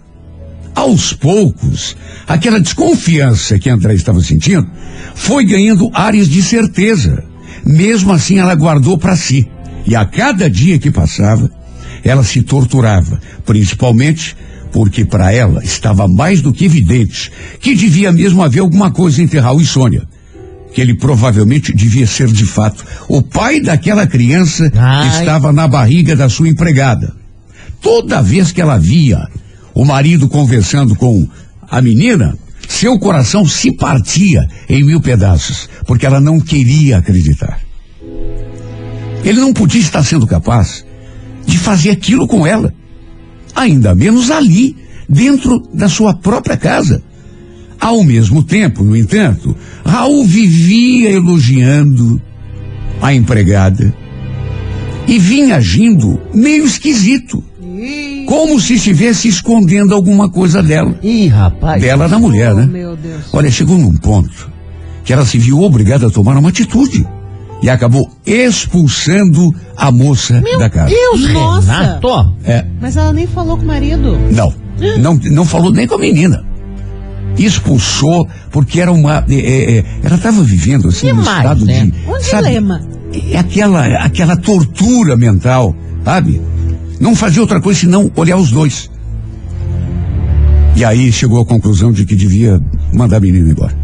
[0.73, 1.95] Aos poucos,
[2.28, 4.67] aquela desconfiança que André estava sentindo
[5.15, 7.23] foi ganhando áreas de certeza.
[7.65, 9.47] Mesmo assim, ela guardou para si.
[9.88, 11.50] E a cada dia que passava,
[12.04, 14.36] ela se torturava, principalmente
[14.71, 19.39] porque para ela estava mais do que evidente que devia mesmo haver alguma coisa entre
[19.39, 20.04] Raul e Sônia.
[20.73, 25.19] Que ele provavelmente devia ser de fato o pai daquela criança que Ai.
[25.19, 27.15] estava na barriga da sua empregada.
[27.82, 29.26] Toda vez que ela via
[29.73, 31.28] o marido conversando com
[31.69, 37.67] a menina, seu coração se partia em mil pedaços, porque ela não queria acreditar.
[39.24, 40.86] Ele não podia estar sendo capaz
[41.46, 42.74] de fazer aquilo com ela,
[43.56, 44.76] ainda menos ali,
[45.08, 47.02] dentro da sua própria casa.
[47.80, 52.22] Ao mesmo tempo, no entanto, Raul vivia elogiando
[53.02, 53.94] a empregada
[55.08, 57.44] e vinha agindo meio esquisito,
[58.26, 61.00] como se estivesse escondendo alguma coisa dela.
[61.02, 61.82] Ih, rapaz.
[61.82, 62.68] Dela da mulher, né?
[63.32, 64.50] Olha, chegou num ponto
[65.06, 67.08] que ela se viu obrigada a tomar uma atitude
[67.62, 70.89] e acabou expulsando a moça da casa.
[70.89, 71.72] Deus, nossa.
[71.72, 72.36] Renato.
[72.43, 74.17] É, Mas ela nem falou com o marido.
[74.32, 74.54] não,
[75.00, 76.46] não, não falou nem com a menina.
[77.38, 81.86] Expulsou porque era uma, é, é, é, ela estava vivendo assim num Demais, estado né?
[81.86, 82.82] de, Um sabe, dilema.
[83.32, 86.41] é aquela, aquela tortura mental, sabe?
[87.00, 88.89] Não fazia outra coisa senão olhar os dois.
[90.76, 92.60] E aí chegou à conclusão de que devia
[92.93, 93.76] mandar a menina embora.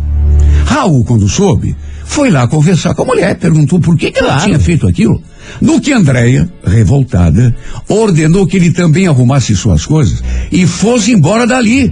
[0.66, 1.76] Raul, quando soube,
[2.14, 4.44] foi lá conversar com a mulher, perguntou por que, que ela Claro.
[4.44, 5.20] tinha feito aquilo.
[5.60, 7.56] No que Andréia, revoltada,
[7.90, 11.92] ordenou que ele também arrumasse suas coisas e fosse embora dali.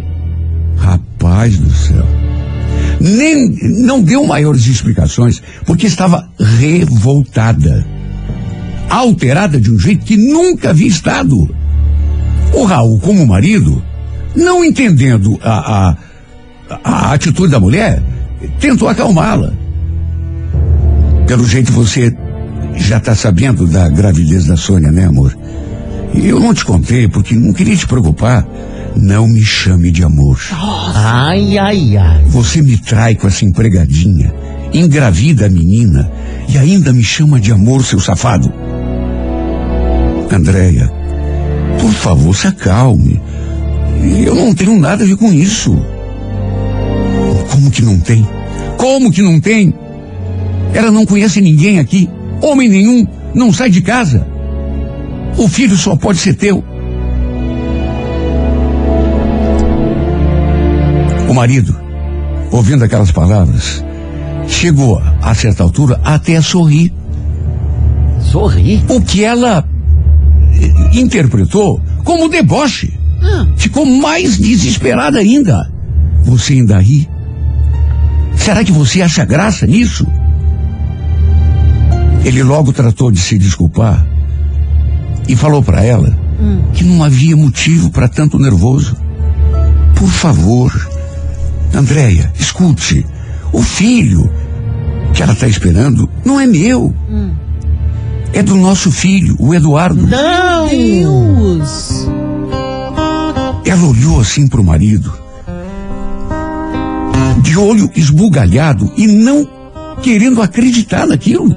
[0.78, 2.06] Rapaz do céu.
[3.00, 3.50] Nem,
[3.84, 7.84] não deu maiores explicações, porque estava revoltada.
[8.92, 11.50] Alterada de um jeito que nunca havia estado.
[12.54, 13.84] O Raul, como marido,
[14.36, 15.98] não entendendo a, a,
[16.84, 18.04] a atitude da mulher,
[18.60, 19.54] tentou acalmá-la.
[21.32, 22.13] Pelo jeito você
[22.76, 25.34] já está sabendo da gravidez da Sônia, né, amor?
[26.13, 28.46] E eu não te contei porque não queria te preocupar.
[28.98, 30.38] Não me chame de amor.
[30.52, 32.26] Ai, ai, ai.
[32.26, 34.34] Você me trai com essa empregadinha,
[34.74, 36.12] engravida a menina
[36.50, 38.52] e ainda me chama de amor, seu safado.
[40.30, 40.91] Andréia,
[41.80, 43.22] por favor, se acalme.
[44.26, 45.74] Eu não tenho nada a ver com isso.
[47.50, 48.28] Como que não tem?
[48.76, 49.74] Como que não tem?
[50.74, 52.10] Ela não conhece ninguém aqui.
[52.42, 54.26] Homem nenhum não sai de casa.
[55.38, 56.64] O filho só pode ser teu.
[61.30, 61.76] O marido,
[62.52, 63.84] ouvindo aquelas palavras,
[64.48, 66.94] chegou a certa altura até a sorrir.
[68.20, 68.84] Sorri.
[68.90, 69.66] O que ela
[70.54, 73.00] eh, interpretou como deboche.
[73.56, 75.72] Ficou mais desesperada ainda.
[76.24, 77.08] Você ainda ri?
[78.36, 80.06] Será que você acha graça nisso?
[82.24, 84.06] Ele logo tratou de se desculpar
[85.28, 86.16] e falou para ela
[86.74, 88.96] que não havia motivo para tanto nervoso.
[89.96, 90.72] Por favor,
[91.74, 93.06] Andréia, escute.
[93.54, 94.32] O filho
[95.14, 96.94] que ela está esperando não é meu.
[98.34, 100.08] É do nosso filho, o Eduardo.
[100.08, 100.68] Não.
[100.68, 102.08] Deus.
[103.66, 105.14] Ela olhou assim para o marido,
[107.42, 109.48] de olho esbugalhado e não
[110.02, 111.56] querendo acreditar naquilo.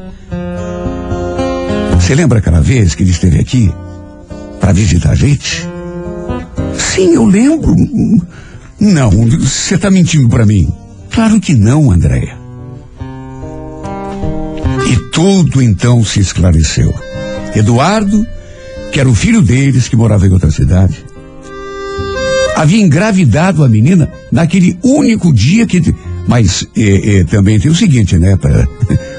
[2.05, 3.73] Você lembra aquela vez que ele esteve aqui
[4.61, 5.67] para visitar a gente?
[6.77, 7.75] Sim, eu lembro.
[8.79, 10.71] Não, você está mentindo para mim.
[11.11, 12.37] Claro que não, Andréia.
[14.87, 16.93] E tudo então se esclareceu.
[17.57, 18.27] Eduardo,
[18.93, 21.03] que era o filho deles, que morava em outra cidade,
[22.55, 25.81] havia engravidado a menina naquele único dia que.
[26.29, 28.37] Mas eh, eh, também tem o seguinte, né?
[28.37, 28.69] Pra,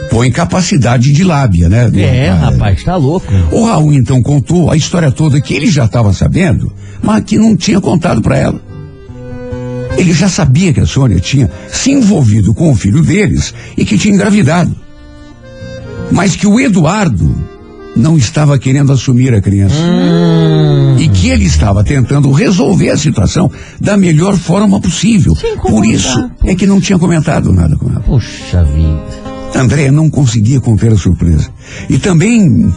[0.09, 1.89] põe capacidade de lábia, né?
[1.95, 3.27] É, rapaz, tá louco.
[3.51, 7.55] O Raul então contou a história toda que ele já estava sabendo, mas que não
[7.55, 8.59] tinha contado para ela.
[9.97, 13.97] Ele já sabia que a Sônia tinha se envolvido com o filho deles e que
[13.97, 14.75] tinha engravidado.
[16.11, 17.33] Mas que o Eduardo
[17.95, 19.75] não estava querendo assumir a criança.
[20.99, 25.33] E que ele estava tentando resolver a situação da melhor forma possível.
[25.61, 28.01] Por isso é que não tinha comentado nada com ela.
[28.01, 29.34] Puxa vida.
[29.55, 31.49] Andréia não conseguia conter a surpresa.
[31.89, 32.73] E também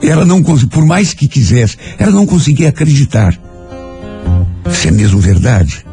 [0.00, 3.38] ela não por mais que quisesse, ela não conseguia acreditar.
[4.70, 5.84] Isso é mesmo verdade?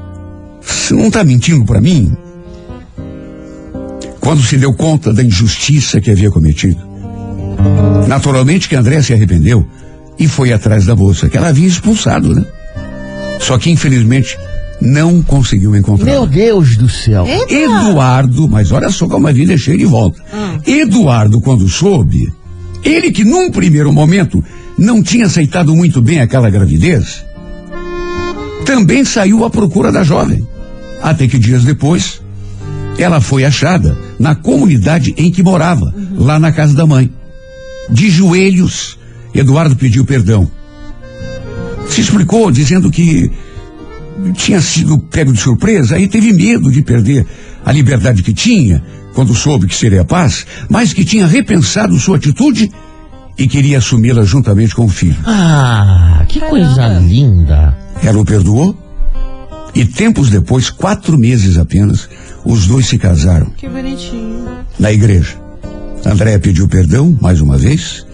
[0.61, 2.15] Você não está mentindo para mim?
[4.19, 6.79] Quando se deu conta da injustiça que havia cometido,
[8.07, 9.65] naturalmente que André se arrependeu
[10.19, 12.45] e foi atrás da moça, que ela havia expulsado, né?
[13.39, 14.37] Só que infelizmente
[14.81, 16.11] não conseguiu encontrar.
[16.11, 17.25] Meu Deus do céu.
[17.25, 17.53] Eita.
[17.53, 20.21] Eduardo, mas olha só como a vida é cheia de volta.
[20.65, 22.33] Eduardo, quando soube,
[22.83, 24.43] ele que num primeiro momento
[24.77, 27.23] não tinha aceitado muito bem aquela gravidez,
[28.65, 30.45] também saiu à procura da jovem.
[31.01, 32.21] Até que dias depois,
[32.97, 37.11] ela foi achada na comunidade em que morava, lá na casa da mãe.
[37.89, 38.97] De joelhos,
[39.33, 40.49] Eduardo pediu perdão.
[41.89, 43.31] Se explicou dizendo que
[44.33, 47.25] tinha sido pego de surpresa e teve medo de perder
[47.65, 52.71] a liberdade que tinha quando soube que seria paz, mas que tinha repensado sua atitude
[53.37, 55.17] e queria assumi-la juntamente com o filho.
[55.25, 57.75] Ah, que coisa linda.
[58.03, 58.77] Ela o perdoou
[59.73, 62.09] e tempos depois, quatro meses apenas,
[62.43, 64.45] os dois se casaram Que bonitinho.
[64.79, 65.35] na igreja.
[66.05, 68.05] Andréia pediu perdão mais uma vez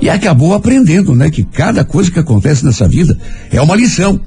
[0.00, 3.16] e acabou aprendendo, né, que cada coisa que acontece nessa vida
[3.50, 4.20] é uma lição.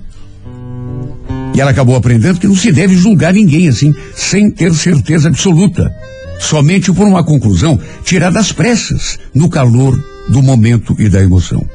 [1.57, 5.91] E ela acabou aprendendo que não se deve julgar ninguém assim, sem ter certeza absoluta,
[6.39, 11.67] somente por uma conclusão tirada às pressas, no calor do momento e da emoção.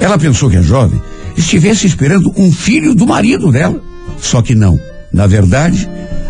[0.00, 1.02] Ela pensou que a jovem
[1.36, 3.82] estivesse esperando um filho do marido dela,
[4.20, 4.78] só que não.
[5.12, 5.88] Na verdade,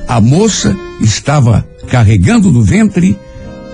[0.09, 3.19] a moça estava carregando no ventre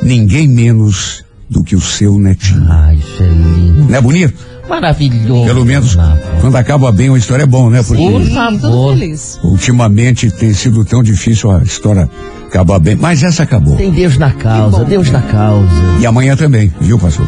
[0.03, 2.67] ninguém menos do que o seu netinho.
[2.69, 3.85] Ah, isso é lindo.
[3.85, 4.52] Não é bonito?
[4.73, 5.45] Maravilhoso.
[5.45, 5.99] Pelo menos
[6.41, 7.83] quando acaba bem uma história é bom, né?
[7.83, 8.97] Porque Por favor.
[9.43, 12.09] Ultimamente tem sido tão difícil a história
[12.47, 13.77] acabar bem, mas essa acabou.
[13.77, 14.83] Tem Deus na causa.
[14.87, 15.69] Deus na causa.
[16.01, 17.27] E amanhã também, viu, pastor?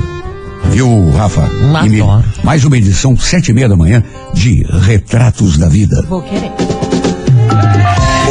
[0.71, 1.43] Viu, Rafa?
[1.43, 2.25] Adoro.
[2.43, 2.47] E?
[2.47, 4.03] Mais uma edição, sete e meia da manhã,
[4.33, 6.03] de Retratos da Vida.
[6.09, 6.51] Vou querer.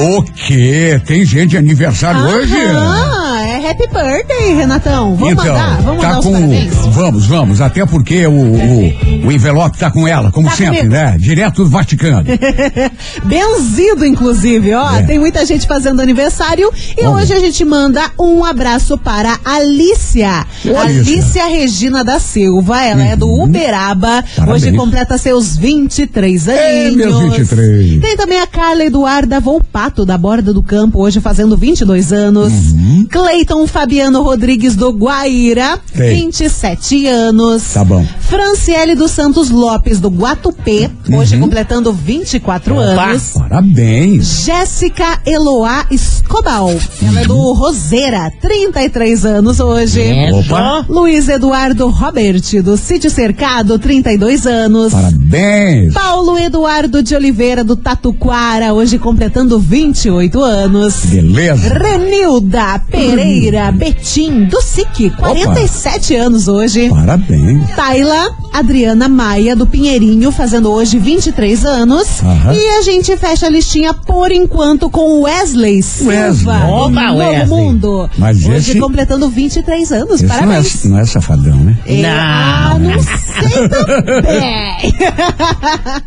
[0.02, 1.00] O quê?
[1.06, 2.56] Tem gente de aniversário hoje?
[3.64, 5.16] É happy birthday, Renatão.
[5.16, 6.34] Vamos então, mandar, vamos tá mandar os com.
[6.34, 6.74] parabéns.
[6.94, 10.94] Vamos, vamos, até porque o, o, o envelope tá com ela, como Tá sempre, comigo.
[10.96, 11.16] né?
[11.20, 12.26] Direto do Vaticano.
[13.24, 14.96] Benzido, inclusive, ó.
[14.98, 15.04] É.
[15.04, 17.22] Tem muita gente fazendo aniversário e Vamos.
[17.24, 20.46] hoje a gente manda um abraço para Alícia.
[20.66, 21.14] Ô, Alícia.
[21.14, 24.18] Alícia Regina da Silva, ela é do Uberaba.
[24.18, 24.24] Uhum.
[24.36, 24.64] Parabéns.
[24.64, 26.96] Hoje completa seus 23 É, aninhos.
[26.96, 28.02] meus 23.
[28.02, 32.52] Tem também a Carla Eduarda Volpato, da Borda do Campo, hoje fazendo 22 anos.
[32.52, 33.08] Uhum.
[33.10, 36.16] Cleiton Fabiano Rodrigues do Guaíra, Sei.
[36.16, 37.64] 27 anos.
[37.74, 38.04] Tá bom.
[38.20, 41.18] Franciele dos Santos Lopes, do Guatupê, Uhum.
[41.18, 43.32] hoje completando 24 anos.
[43.38, 44.44] Parabéns.
[44.44, 46.70] Jéssica Eloá Escobal,
[47.06, 50.02] ela é do Roseira, 33 anos hoje.
[50.02, 50.86] É Opa.
[50.90, 54.92] Luiz Eduardo Robert, do Sítio Cercado, 32 anos.
[54.94, 55.94] Parabéns.
[55.94, 61.06] Paulo Eduardo de Oliveira, do Tatuquara, hoje completando 28 anos.
[61.06, 61.70] Beleza.
[61.78, 63.43] Renilda Pereira
[63.74, 66.90] Betim, do SIC, 47 anos hoje.
[66.90, 67.70] Parabéns.
[67.76, 72.22] Taila Adriana Maia, do Pinheirinho, fazendo hoje 23 anos.
[72.22, 72.54] Aham.
[72.54, 77.48] E a gente fecha a listinha por enquanto com Wesley Silva, Opa, Novo Wesley.
[77.48, 78.10] Mundo.
[78.18, 80.16] Mas hoje esse- completando 23 anos.
[80.22, 80.84] Esse não é, Parabéns.
[80.86, 81.78] não é safadão, né?
[81.86, 82.92] É, ah, Não.
[82.92, 84.94] não sei também.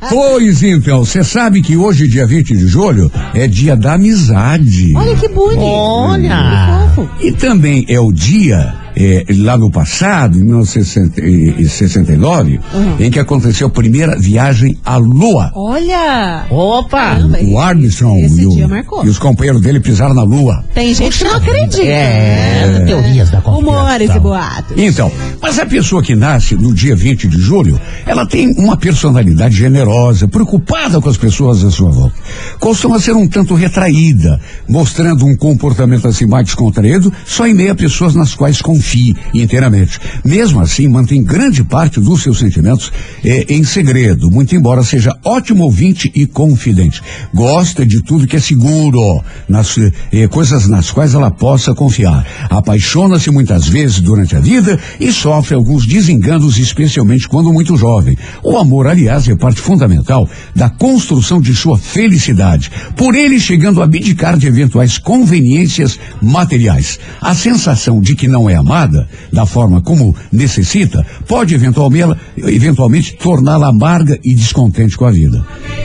[0.09, 4.93] Pois então, você sabe que hoje, dia 20 de julho, é dia da amizade.
[4.95, 5.61] Olha que bonito.
[5.61, 6.93] Olha.
[7.19, 7.26] Que.
[7.27, 12.97] E também é o dia, é, lá no passado, em 1969, Uhum.
[13.01, 15.51] em que aconteceu a primeira viagem à Lua.
[15.55, 16.45] Olha.
[16.49, 17.17] Opa.
[17.17, 20.65] Caramba, O Armstrong Esse e, o- e os companheiros dele pisaram na Lua.
[20.73, 21.83] Tem gente que não acredita.
[21.83, 23.55] É, teorias da conspiração.
[23.57, 24.77] Rumores e boatos.
[24.79, 25.11] Então,
[25.43, 30.29] mas a pessoa que nasce no dia 20 de julho, ela tem uma personalidade generosa,
[30.29, 32.15] preocupada com as pessoas à sua volta.
[32.61, 37.75] Costuma ser um tanto retraída, mostrando um comportamento assim mais descontraído, só em meio a
[37.75, 39.99] pessoas nas quais confie inteiramente.
[40.25, 42.93] Mesmo assim, mantém grande parte dos seus sentimentos
[43.25, 47.03] eh, em segredo, muito embora seja ótimo ouvinte e confidente.
[47.35, 49.77] Gosta de tudo que é seguro, nas
[50.13, 52.27] eh, coisas nas quais ela possa confiar.
[52.51, 58.17] Apaixona-se muitas vezes durante a vida e sofre alguns desenganos, especialmente quando muito jovem.
[58.43, 63.85] O amor, aliás, é parte fundamental da construção de sua felicidade, por ele chegando a
[63.85, 66.99] abdicar de eventuais conveniências materiais.
[67.21, 73.69] A sensação de que não é amada, da forma como necessita, pode eventualmente, eventualmente torná-la
[73.69, 75.45] amarga e descontente com a vida.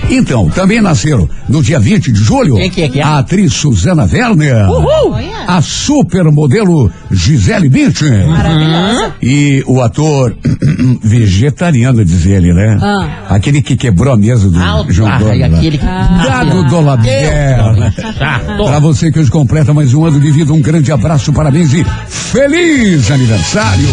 [0.09, 3.03] Então, também nasceram no dia 20 de julho que é que é?
[3.03, 5.45] a atriz Susana Werner, Olha.
[5.47, 9.13] a supermodelo Gisele Bündchen Maravilhosa.
[9.21, 10.35] e o ator
[11.03, 12.77] vegetariano, diz ele, né?
[12.81, 13.35] Ah.
[13.35, 15.45] Aquele que quebrou a mesa do Alto, João ah, Dória.
[15.47, 15.85] aquele que.
[15.85, 17.91] Dado Dolabella.
[17.91, 18.63] Chato.
[18.65, 21.85] Pra você que hoje completa mais um ano de vida, um grande abraço, parabéns e
[22.07, 23.89] feliz aniversário!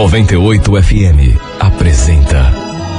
[0.00, 2.40] 98 FM apresenta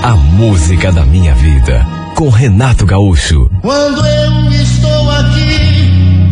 [0.04, 1.84] A Música da Minha Vida
[2.16, 3.50] com Renato Gaúcho.
[3.60, 6.30] Quando eu estou aqui,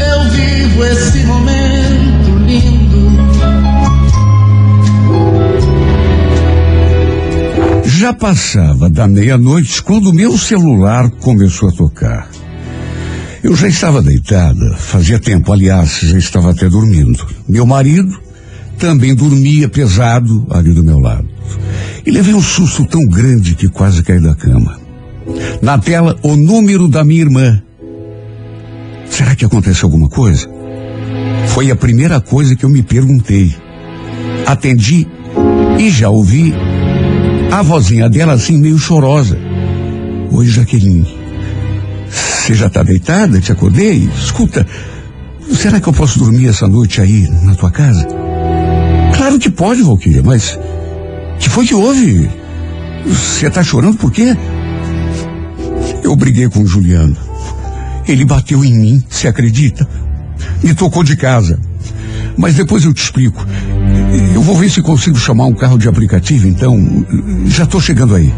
[0.00, 3.08] eu vivo esse momento lindo.
[7.84, 12.28] Já passava da meia-noite quando meu celular começou a tocar.
[13.44, 17.24] Eu já estava deitada, fazia tempo, aliás, já estava até dormindo.
[17.48, 18.25] Meu marido
[18.78, 21.28] também dormia pesado ali do meu lado.
[22.04, 24.78] E levei um susto tão grande que quase caí da cama.
[25.60, 27.62] Na tela, o número da minha irmã.
[29.10, 30.48] Será que aconteceu alguma coisa?
[31.48, 33.54] Foi a primeira coisa que eu me perguntei.
[34.46, 35.06] Atendi
[35.78, 36.54] e já ouvi
[37.50, 39.38] a vozinha dela assim meio chorosa.
[40.30, 41.06] Oi, Jaqueline.
[42.08, 43.40] Você já está deitada?
[43.40, 44.08] Te acordei?
[44.16, 44.66] Escuta,
[45.52, 48.25] será que eu posso dormir essa noite aí na tua casa?
[49.26, 50.56] Claro que pode, Valquíria, mas
[51.40, 52.30] que foi que houve?
[53.06, 54.36] Você está chorando por quê?
[56.04, 57.16] Eu briguei com o Juliano.
[58.06, 59.84] Ele bateu em mim, você acredita?
[60.62, 61.58] Me tocou de casa.
[62.36, 63.44] Mas depois eu te explico.
[64.32, 67.04] Eu vou ver se consigo chamar um carro de aplicativo, então.
[67.46, 68.32] Já estou chegando aí.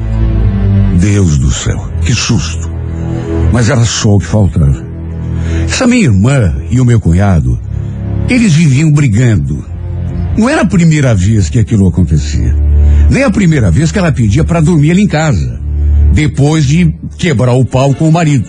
[0.99, 2.67] Deus do céu, que susto.
[3.53, 4.83] Mas era só o que faltava.
[5.67, 7.61] Essa minha irmã e o meu cunhado,
[8.27, 9.77] eles viviam brigando.
[10.39, 12.55] Não era a primeira vez que aquilo acontecia.
[13.11, 15.61] Nem a primeira vez que ela pedia para dormir ali em casa.
[16.15, 18.49] Depois de quebrar o pau com o marido.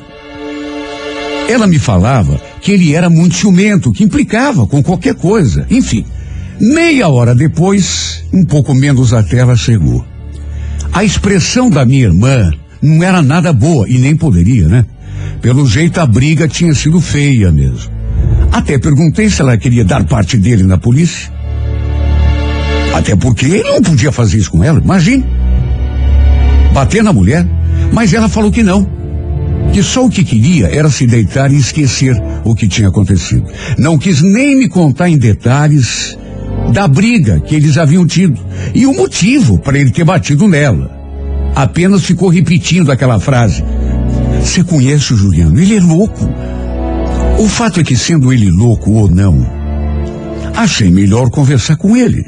[1.49, 5.65] Ela me falava que ele era muito ciumento, que implicava com qualquer coisa.
[5.67, 6.05] Enfim,
[6.61, 10.05] meia hora depois, um pouco menos até ela chegou.
[10.93, 12.51] A expressão da minha irmã
[12.83, 14.85] não era nada boa e nem poderia, né?
[15.41, 17.89] Pelo jeito a briga tinha sido feia mesmo.
[18.51, 21.38] Até perguntei se ela queria dar parte dele na polícia.
[22.93, 25.25] Até porque ele não podia fazer isso com ela, imagine.
[26.73, 27.47] Bater na mulher,
[27.91, 28.87] mas ela falou que não.
[29.73, 33.45] Que só o que queria era se deitar e esquecer o que tinha acontecido.
[33.77, 36.17] Não quis nem me contar em detalhes
[36.73, 38.39] da briga que eles haviam tido
[38.73, 40.97] e o motivo para ele ter batido nela.
[41.55, 43.63] Apenas ficou repetindo aquela frase.
[44.41, 45.59] Você conhece o Juliano?
[45.59, 46.29] Ele é louco.
[47.37, 49.45] O fato é que, sendo ele louco ou não,
[50.55, 52.25] achei melhor conversar com ele.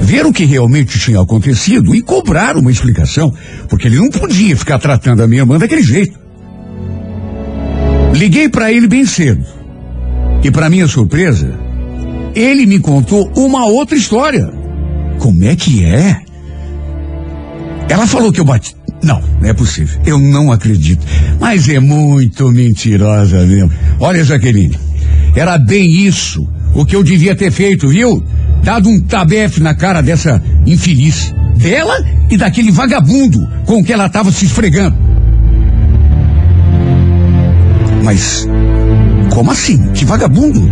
[0.00, 3.32] Ver o que realmente tinha acontecido e cobrar uma explicação,
[3.68, 6.18] porque ele não podia ficar tratando a minha irmã daquele jeito.
[8.14, 9.44] Liguei para ele bem cedo.
[10.42, 11.58] E para minha surpresa,
[12.34, 14.48] ele me contou uma outra história.
[15.18, 16.20] Como é que é?
[17.88, 18.74] Ela falou que eu bati.
[19.02, 20.00] Não, não é possível.
[20.04, 21.04] Eu não acredito.
[21.40, 23.70] Mas é muito mentirosa mesmo.
[24.00, 24.76] Olha, Jaqueline,
[25.34, 28.22] era bem isso o que eu devia ter feito, viu?
[28.66, 31.32] Dado um tabefe na cara dessa infeliz.
[31.56, 34.96] Dela e daquele vagabundo com que ela estava se esfregando.
[38.02, 38.44] Mas,
[39.30, 39.92] como assim?
[39.92, 40.68] Que vagabundo?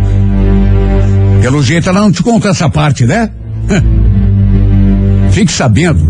[1.41, 3.29] Pelo jeito ela não te contou essa parte, né?
[5.31, 6.05] Fique sabendo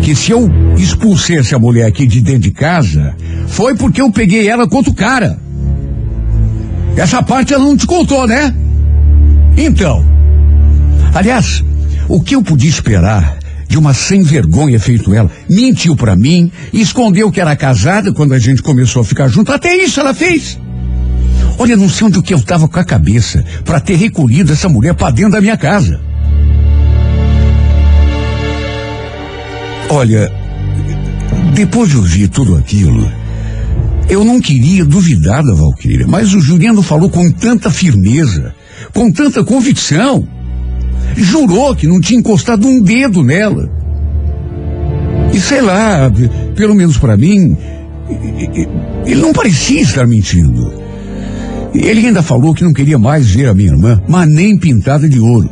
[0.00, 3.14] que se eu expulsei essa mulher aqui de dentro de casa,
[3.46, 5.38] foi porque eu peguei ela contra o cara.
[6.96, 8.54] Essa parte ela não te contou, né?
[9.54, 10.15] Então.
[11.16, 11.64] Aliás,
[12.10, 15.30] o que eu podia esperar de uma sem vergonha feito ela?
[15.48, 19.50] Mentiu para mim, escondeu que era casada quando a gente começou a ficar junto.
[19.50, 20.58] Até isso ela fez.
[21.58, 24.92] Olha, não sei onde que eu tava com a cabeça para ter recolhido essa mulher
[24.92, 25.98] para dentro da minha casa.
[29.88, 30.30] Olha,
[31.54, 33.10] depois de ouvir tudo aquilo,
[34.10, 38.54] eu não queria duvidar da Valquíria, mas o Juliano falou com tanta firmeza,
[38.92, 40.35] com tanta convicção.
[41.16, 43.70] Jurou que não tinha encostado um dedo nela.
[45.32, 46.10] E sei lá,
[46.54, 47.56] pelo menos para mim,
[49.04, 50.72] ele não parecia estar mentindo.
[51.74, 55.20] Ele ainda falou que não queria mais ver a minha irmã, mas nem pintada de
[55.20, 55.50] ouro.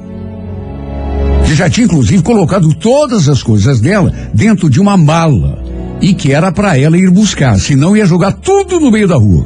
[1.54, 5.62] Já tinha inclusive colocado todas as coisas dela dentro de uma mala
[6.00, 9.44] e que era para ela ir buscar, senão ia jogar tudo no meio da rua.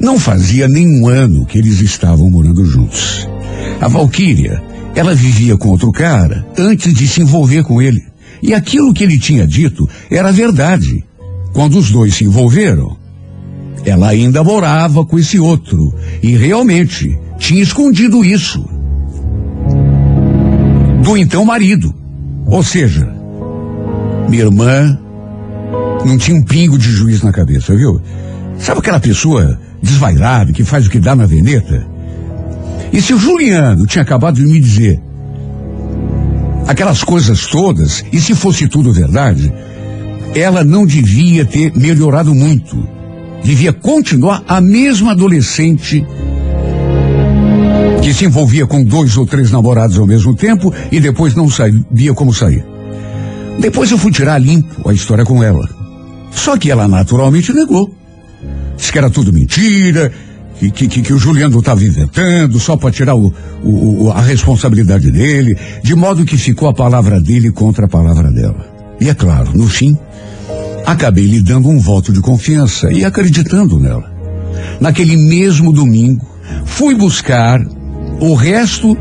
[0.00, 3.28] Não fazia nenhum ano que eles estavam morando juntos.
[3.80, 4.60] A Valquíria,
[4.94, 8.04] ela vivia com outro cara antes de se envolver com ele.
[8.42, 11.04] E aquilo que ele tinha dito era verdade.
[11.52, 12.96] Quando os dois se envolveram,
[13.84, 18.64] ela ainda morava com esse outro e realmente tinha escondido isso
[21.02, 21.94] do então marido.
[22.46, 23.06] Ou seja,
[24.28, 24.98] minha irmã
[26.04, 28.00] não tinha um pingo de juízo na cabeça, viu?
[28.58, 31.93] Sabe aquela pessoa desvairada que faz o que dá na veneta?
[32.92, 35.00] E se o Juliano tinha acabado de me dizer
[36.66, 39.52] aquelas coisas todas, e se fosse tudo verdade,
[40.34, 42.88] ela não devia ter melhorado muito.
[43.42, 46.04] Devia continuar a mesma adolescente
[48.02, 52.12] que se envolvia com dois ou três namorados ao mesmo tempo e depois não sabia
[52.14, 52.64] como sair.
[53.58, 55.68] Depois eu fui tirar limpo a história com ela.
[56.32, 57.94] Só que ela naturalmente negou.
[58.76, 60.12] Disse que era tudo mentira,
[60.58, 63.32] que, que, que, o Juliano estava inventando só para tirar o,
[63.62, 68.66] o- a responsabilidade dele, de modo que ficou a palavra dele contra a palavra dela.
[69.00, 69.98] E é claro, no fim,
[70.86, 74.12] acabei lhe dando um voto de confiança e acreditando nela.
[74.80, 76.24] Naquele mesmo domingo,
[76.64, 77.60] fui buscar
[78.20, 78.96] o resto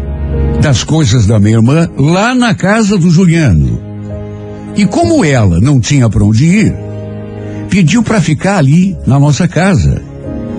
[0.62, 3.80] das coisas da minha irmã lá na casa do Juliano.
[4.76, 6.76] E como ela não tinha para onde ir,
[7.70, 10.02] pediu para ficar ali na nossa casa.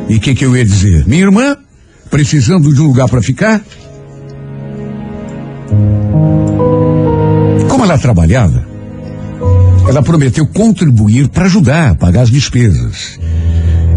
[0.08, 1.06] E o que, que eu ia dizer?
[1.06, 1.56] Minha irmã,
[2.10, 3.62] precisando de um lugar para ficar?
[7.68, 8.66] Como ela trabalhava,
[9.88, 13.18] ela prometeu contribuir para ajudar a pagar as despesas.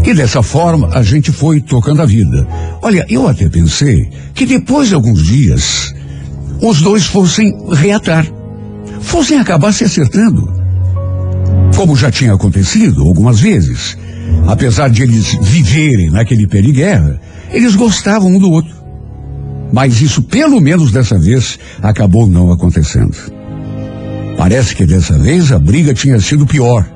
[0.04, 2.46] E dessa forma a gente foi tocando a vida.
[2.80, 5.94] Olha, eu até pensei que depois de alguns dias
[6.62, 8.26] os dois fossem reatar,
[9.00, 10.50] fossem acabar se acertando.
[11.76, 13.96] Como já tinha acontecido algumas vezes.
[14.46, 17.20] Apesar de eles viverem naquele pé de guerra,
[17.50, 18.76] eles gostavam um do outro.
[19.72, 23.16] Mas isso, pelo menos dessa vez, acabou não acontecendo.
[24.36, 26.88] Parece que dessa vez a briga tinha sido pior.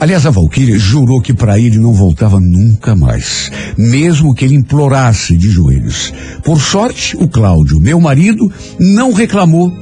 [0.00, 5.36] Aliás, a Valquíria jurou que para ele não voltava nunca mais, mesmo que ele implorasse
[5.36, 6.12] de joelhos.
[6.42, 9.72] Por sorte, o Cláudio, meu marido, não reclamou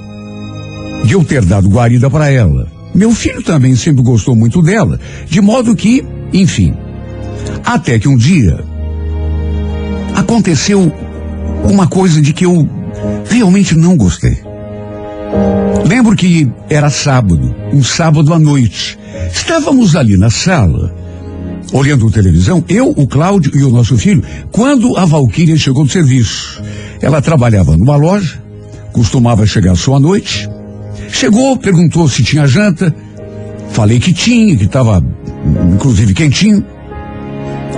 [1.04, 2.71] de eu ter dado guarida para ela.
[2.94, 6.74] Meu filho também sempre gostou muito dela, de modo que, enfim.
[7.64, 8.62] Até que um dia
[10.14, 10.92] aconteceu
[11.64, 12.68] uma coisa de que eu
[13.28, 14.38] realmente não gostei.
[15.86, 18.98] Lembro que era sábado, um sábado à noite.
[19.32, 20.94] Estávamos ali na sala,
[21.72, 26.62] olhando televisão, eu, o Cláudio e o nosso filho, quando a Valquíria chegou do serviço.
[27.00, 28.42] Ela trabalhava numa loja,
[28.92, 30.48] costumava chegar só à noite.
[31.12, 32.92] Chegou, perguntou se tinha janta.
[33.70, 35.04] Falei que tinha, que estava,
[35.72, 36.64] inclusive, quentinho.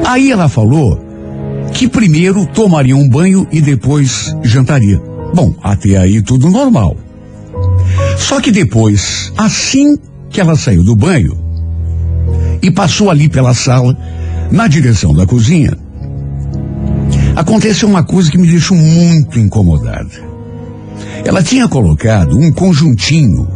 [0.06, 1.04] Aí ela falou
[1.72, 4.98] que primeiro tomaria um banho e depois jantaria.
[5.34, 6.96] Bom, até aí tudo normal.
[8.16, 9.98] Só que depois, assim
[10.30, 11.36] que ela saiu do banho
[12.62, 13.96] e passou ali pela sala,
[14.50, 15.76] na direção da cozinha,
[17.34, 20.23] aconteceu uma coisa que me deixou muito incomodada.
[21.24, 23.48] Ela tinha colocado um conjuntinho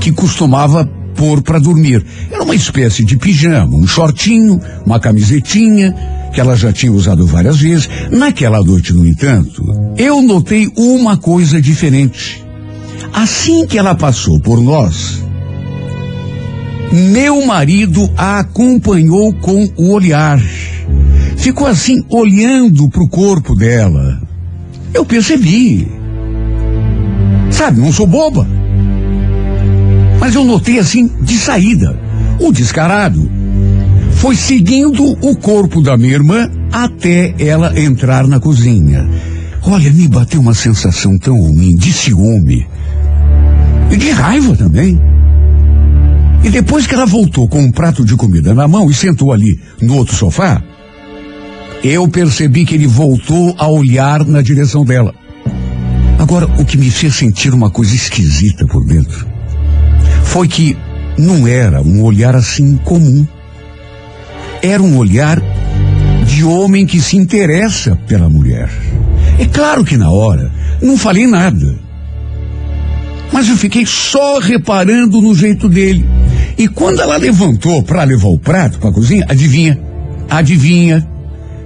[0.00, 0.84] que costumava
[1.14, 2.04] pôr para dormir.
[2.30, 5.94] Era uma espécie de pijama, um shortinho, uma camisetinha
[6.32, 7.88] que ela já tinha usado várias vezes.
[8.10, 9.64] Naquela noite, no entanto,
[9.96, 12.44] eu notei uma coisa diferente.
[13.12, 15.22] Assim que ela passou por nós,
[16.92, 20.40] meu marido a acompanhou com o olhar.
[21.36, 24.20] Ficou assim olhando para o corpo dela.
[24.92, 25.88] Eu percebi.
[27.56, 28.46] Sabe, não sou boba.
[30.20, 31.98] Mas eu notei assim de saída.
[32.38, 33.30] O descarado
[34.12, 39.08] foi seguindo o corpo da minha irmã até ela entrar na cozinha.
[39.62, 42.66] Olha, me bateu uma sensação tão ruim de ciúme
[43.90, 45.00] e de raiva também.
[46.44, 49.58] E depois que ela voltou com um prato de comida na mão e sentou ali
[49.80, 50.62] no outro sofá,
[51.82, 55.14] eu percebi que ele voltou a olhar na direção dela.
[56.18, 59.26] Agora, o que me fez sentir uma coisa esquisita por dentro
[60.24, 60.76] foi que
[61.18, 63.26] não era um olhar assim comum.
[64.62, 65.40] Era um olhar
[66.26, 68.70] de homem que se interessa pela mulher.
[69.38, 70.50] É claro que na hora
[70.82, 71.76] não falei nada.
[73.32, 76.06] Mas eu fiquei só reparando no jeito dele.
[76.58, 79.78] E quando ela levantou para levar o prato para a cozinha, adivinha?
[80.28, 81.06] Adivinha?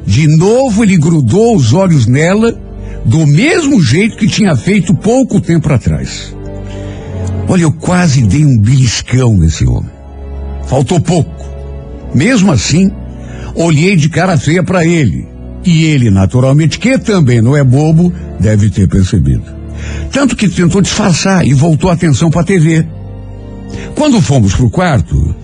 [0.06, 2.58] De novo ele grudou os olhos nela
[3.04, 6.34] do mesmo jeito que tinha feito pouco tempo atrás.
[7.48, 9.90] Olha, eu quase dei um beliscão nesse homem.
[10.66, 11.44] Faltou pouco.
[12.14, 12.90] Mesmo assim,
[13.54, 15.26] olhei de cara feia para ele.
[15.64, 19.42] E ele, naturalmente, que também não é bobo, deve ter percebido.
[20.12, 22.86] Tanto que tentou disfarçar e voltou a atenção para a TV.
[23.94, 25.34] Quando fomos pro quarto,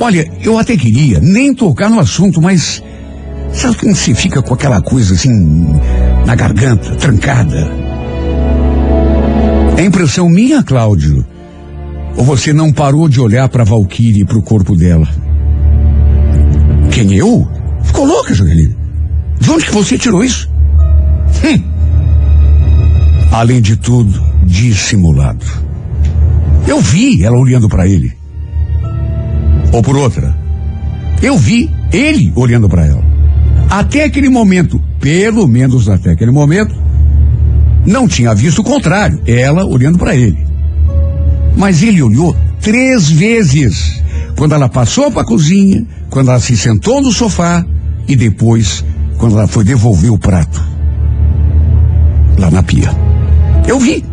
[0.00, 2.82] olha, eu até queria nem tocar no assunto, mas
[3.52, 5.30] sabe quando você fica com aquela coisa assim
[6.26, 7.70] na garganta, trancada?
[9.76, 11.24] É impressão minha, Cláudio?
[12.16, 15.08] Ou você não parou de olhar para Valkyrie e para o corpo dela?
[16.90, 17.48] Quem eu?
[17.82, 18.76] Ficou louca, Jaqueline.
[19.40, 20.50] De onde que você tirou isso?
[23.32, 25.46] Além de tudo, dissimulado.
[26.66, 28.12] Eu vi ela olhando para ele.
[29.72, 30.36] Ou por outra,
[31.22, 33.09] eu vi ele olhando para ela.
[33.70, 36.74] Até aquele momento, pelo menos até aquele momento,
[37.86, 40.44] não tinha visto o contrário, ela olhando para ele.
[41.56, 44.02] Mas ele olhou três vezes.
[44.36, 47.64] Quando ela passou para a cozinha, quando ela se sentou no sofá
[48.08, 48.84] e depois
[49.18, 50.60] quando ela foi devolver o prato
[52.38, 52.90] lá na pia.
[53.68, 54.04] Eu vi.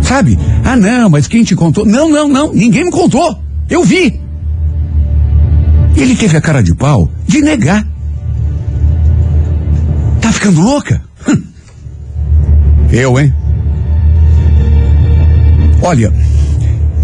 [0.00, 0.38] Sabe?
[0.64, 1.84] Ah, não, mas quem te contou?
[1.84, 3.38] Não, não, não, ninguém me contou.
[3.68, 4.18] Eu vi.
[5.96, 7.86] Ele teve a cara de pau de negar.
[10.46, 11.02] Ficando louca?
[11.28, 11.42] Hum.
[12.92, 13.34] Eu, hein?
[15.82, 16.12] Olha,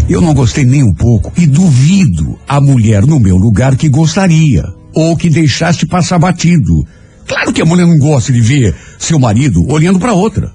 [0.07, 4.63] eu não gostei nem um pouco e duvido a mulher no meu lugar que gostaria
[4.95, 6.87] ou que deixasse passar batido.
[7.27, 10.49] Claro que a mulher não gosta de ver seu marido olhando para outra.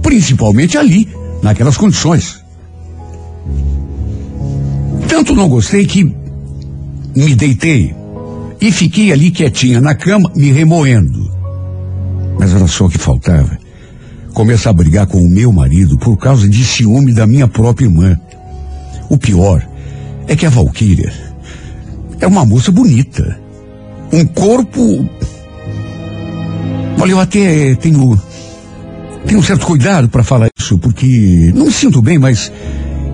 [0.00, 1.06] Principalmente ali,
[1.42, 2.40] naquelas condições.
[5.06, 6.04] Tanto não gostei que
[7.14, 7.94] me deitei
[8.58, 11.39] e fiquei ali quietinha na cama, me remoendo.
[12.40, 13.58] Mas era só o que faltava.
[14.32, 18.18] Começar a brigar com o meu marido por causa de ciúme da minha própria irmã.
[19.10, 19.62] O pior
[20.26, 21.12] é que a Valquíria
[22.18, 23.38] é uma moça bonita.
[24.10, 25.06] Um corpo.
[26.98, 28.18] Olha, eu até tenho.
[29.26, 32.50] Tenho um certo cuidado para falar isso, porque não me sinto bem, mas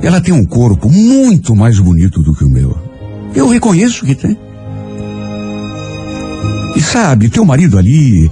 [0.03, 2.79] ela tem um corpo muito mais bonito do que o meu.
[3.35, 4.39] Eu reconheço que tem.
[6.77, 8.31] E sabe, teu marido ali,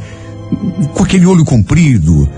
[0.95, 2.29] com aquele olho comprido,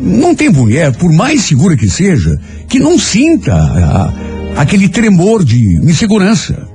[0.00, 2.38] não tem mulher, por mais segura que seja,
[2.68, 4.12] que não sinta a,
[4.60, 6.68] aquele tremor de insegurança.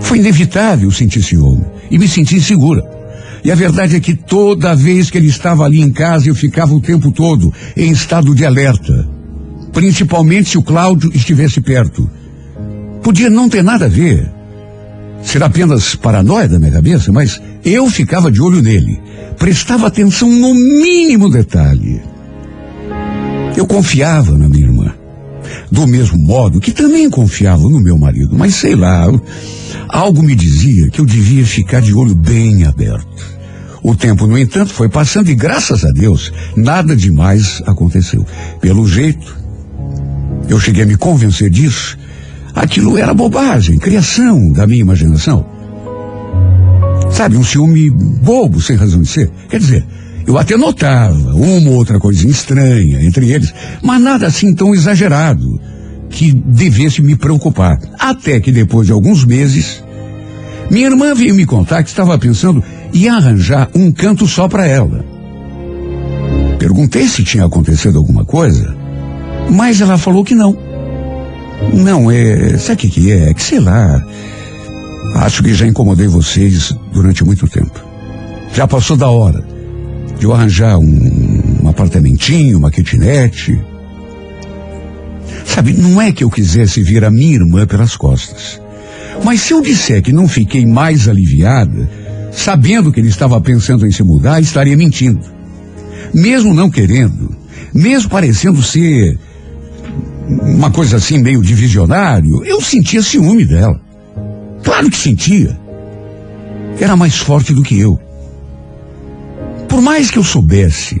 [0.00, 2.82] Foi inevitável sentir ciúme e me sentir insegura.
[3.44, 6.74] E a verdade é que toda vez que ele estava ali em casa, eu ficava
[6.74, 9.06] o tempo todo em estado de alerta.
[9.72, 12.08] Principalmente se o Cláudio estivesse perto.
[13.02, 14.30] Podia não ter nada a ver.
[15.24, 19.00] Ser apenas paranoia da minha cabeça, mas eu ficava de olho nele.
[19.38, 22.00] Prestava atenção no mínimo detalhe.
[23.56, 24.94] Eu confiava na minha irmã.
[25.70, 29.06] Do mesmo modo que também confiava no meu marido, mas sei lá,
[29.88, 33.34] algo me dizia que eu devia ficar de olho bem aberto.
[33.82, 38.24] O tempo, no entanto, foi passando e graças a Deus, nada demais aconteceu.
[38.60, 39.36] Pelo jeito,
[40.48, 41.98] eu cheguei a me convencer disso.
[42.54, 45.44] Aquilo era bobagem, criação da minha imaginação.
[47.10, 49.30] Sabe, um ciúme bobo, sem razão de ser.
[49.48, 49.84] Quer dizer,
[50.26, 53.52] eu até notava uma ou outra coisinha estranha entre eles,
[53.82, 55.60] mas nada assim tão exagerado
[56.08, 57.78] que devesse me preocupar.
[57.98, 59.82] Até que depois de alguns meses,
[60.70, 65.04] minha irmã veio me contar que estava pensando em arranjar um canto só para ela.
[66.58, 68.74] Perguntei se tinha acontecido alguma coisa,
[69.50, 70.56] mas ela falou que não.
[71.72, 72.56] Não, é.
[72.58, 73.30] Sabe o que, é?
[73.30, 74.02] É que sei lá.
[75.16, 77.80] Acho que já incomodei vocês durante muito tempo.
[78.52, 79.44] Já passou da hora
[80.18, 83.60] de eu arranjar um, um apartamentinho, uma kitnet.
[85.44, 88.60] Sabe, não é que eu quisesse ver a minha irmã pelas costas.
[89.22, 91.88] Mas se eu disser que não fiquei mais aliviada,
[92.32, 95.20] sabendo que ele estava pensando em se mudar, estaria mentindo.
[96.12, 97.34] Mesmo não querendo,
[97.72, 99.18] mesmo parecendo ser
[100.28, 103.80] uma coisa assim meio de visionário, eu sentia ciúme dela.
[104.62, 105.58] Claro que sentia.
[106.80, 107.98] Era mais forte do que eu.
[109.68, 111.00] Por mais que eu soubesse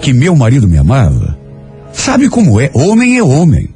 [0.00, 1.38] que meu marido me amava,
[1.92, 2.70] sabe como é?
[2.74, 3.68] Homem é homem.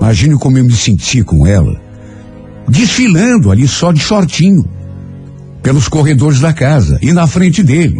[0.00, 1.80] Imagine como eu me senti com ela,
[2.68, 4.64] desfilando ali só de shortinho,
[5.62, 7.98] pelos corredores da casa e na frente dele.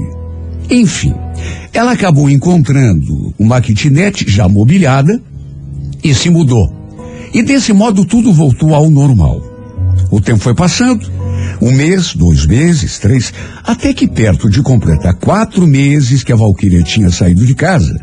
[0.69, 1.15] Enfim,
[1.73, 5.21] ela acabou encontrando uma kitnet já mobiliada
[6.11, 6.73] e se mudou.
[7.35, 9.43] E desse modo tudo voltou ao normal.
[10.11, 11.11] O tempo foi passando,
[11.61, 13.33] um mês, dois meses, três,
[13.65, 18.01] até que perto de completar quatro meses que a Valquíria tinha saído de casa,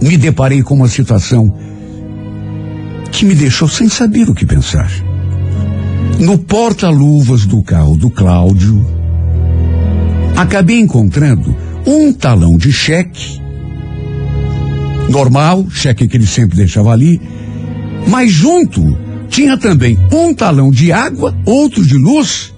[0.00, 1.54] me deparei com uma situação
[3.12, 4.90] que me deixou sem saber o que pensar.
[6.18, 8.84] No porta-luvas do carro do Cláudio,
[10.36, 11.54] acabei encontrando
[11.86, 13.41] um talão de cheque,
[15.08, 17.20] normal, cheque que ele sempre deixava ali,
[18.06, 18.96] mas junto
[19.28, 22.52] tinha também um talão de água, outro de luz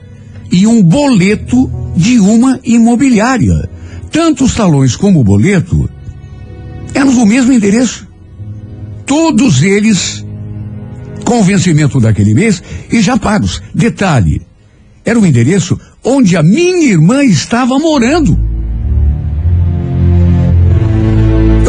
[0.51, 3.69] e um boleto de uma imobiliária.
[4.11, 5.89] Tanto os talões como o boleto
[6.95, 8.07] eram do mesmo endereço.
[9.07, 10.25] Todos eles
[11.25, 13.63] com vencimento daquele mês e já pagos.
[13.75, 14.43] Detalhe,
[15.05, 18.39] era o endereço onde a minha irmã estava morando.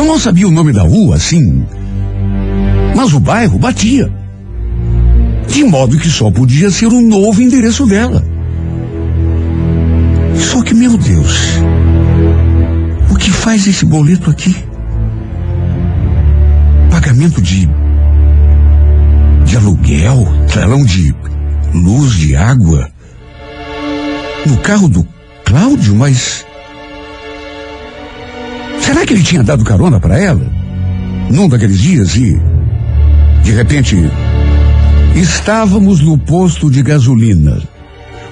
[0.06, 1.66] Eu não sabia o nome da rua, assim,
[2.96, 4.08] mas o bairro batia.
[5.48, 8.24] De modo que só podia ser o novo endereço dela.
[10.36, 11.58] Só que, meu Deus,
[13.12, 14.56] o que faz esse boleto aqui?
[16.92, 17.68] Pagamento de.
[19.44, 21.16] de aluguel, talão de
[21.74, 22.92] luz, de água.
[24.46, 25.06] No carro do
[25.44, 26.46] Cláudio, mas.
[28.86, 30.46] Será que ele tinha dado carona para ela?
[31.32, 32.40] Num daqueles dias e.
[33.42, 33.98] De repente.
[35.16, 37.60] Estávamos no posto de gasolina.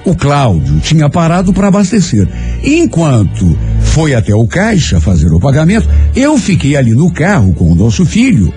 [0.04, 2.28] O Cláudio tinha parado para abastecer.
[2.62, 7.74] Enquanto foi até o caixa fazer o pagamento, eu fiquei ali no carro com o
[7.74, 8.54] nosso filho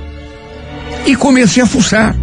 [1.04, 2.16] e comecei a fuçar.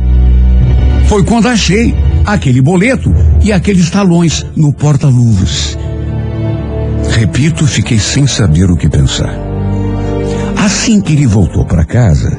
[1.09, 1.93] Foi quando achei
[2.25, 3.13] aquele boleto
[3.43, 5.77] e aqueles talões no porta-luvas.
[7.11, 9.44] Repito, fiquei sem saber o que pensar.
[10.65, 12.39] Assim que ele voltou para casa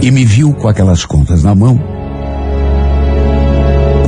[0.00, 1.76] e me viu com aquelas contas na mão,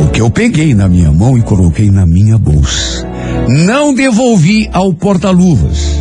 [0.05, 3.05] o que eu peguei na minha mão e coloquei na minha bolsa.
[3.49, 6.01] Não devolvi ao porta-luvas.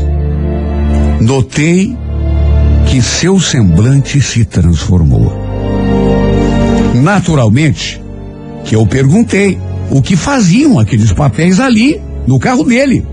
[1.21, 1.97] Notei
[2.85, 5.33] que seu semblante se transformou.
[7.01, 7.99] Naturalmente,
[8.63, 9.57] que eu perguntei
[9.89, 13.03] o que faziam aqueles papéis ali no carro dele.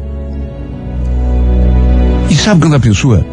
[2.29, 3.25] E sabe quando a pessoa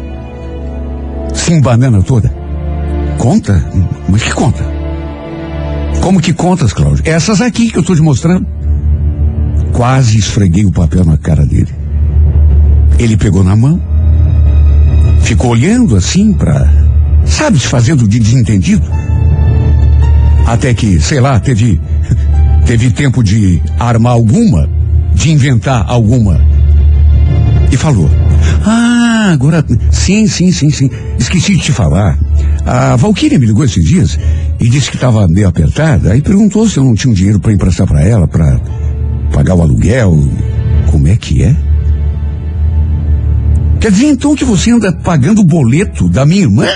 [1.50, 2.32] se embanana toda?
[3.18, 3.64] Conta?
[4.08, 4.64] Mas que conta?
[6.00, 7.02] Como que contas, Cláudio?
[7.04, 8.46] Essas aqui que eu estou te mostrando.
[9.72, 11.72] Quase esfreguei o papel na cara dele.
[13.00, 13.82] Ele pegou na mão,
[15.22, 16.70] ficou olhando assim para,
[17.24, 18.86] sabe, se fazendo de desentendido.
[20.46, 21.80] Até que, sei lá, teve
[22.64, 24.68] teve tempo de armar alguma,
[25.14, 26.40] de inventar alguma.
[27.72, 28.08] E falou:
[28.64, 30.90] "Ah, agora sim, sim, sim, sim.
[31.18, 32.18] Esqueci de te falar.
[32.64, 34.18] A Valquíria me ligou esses dias
[34.58, 36.12] e disse que estava meio apertada.
[36.12, 38.60] Aí perguntou se eu não tinha um dinheiro para emprestar para ela, para
[39.32, 40.16] pagar o aluguel.
[40.90, 41.56] Como é que é?
[43.80, 46.66] Quer dizer então que você anda pagando o boleto da minha irmã?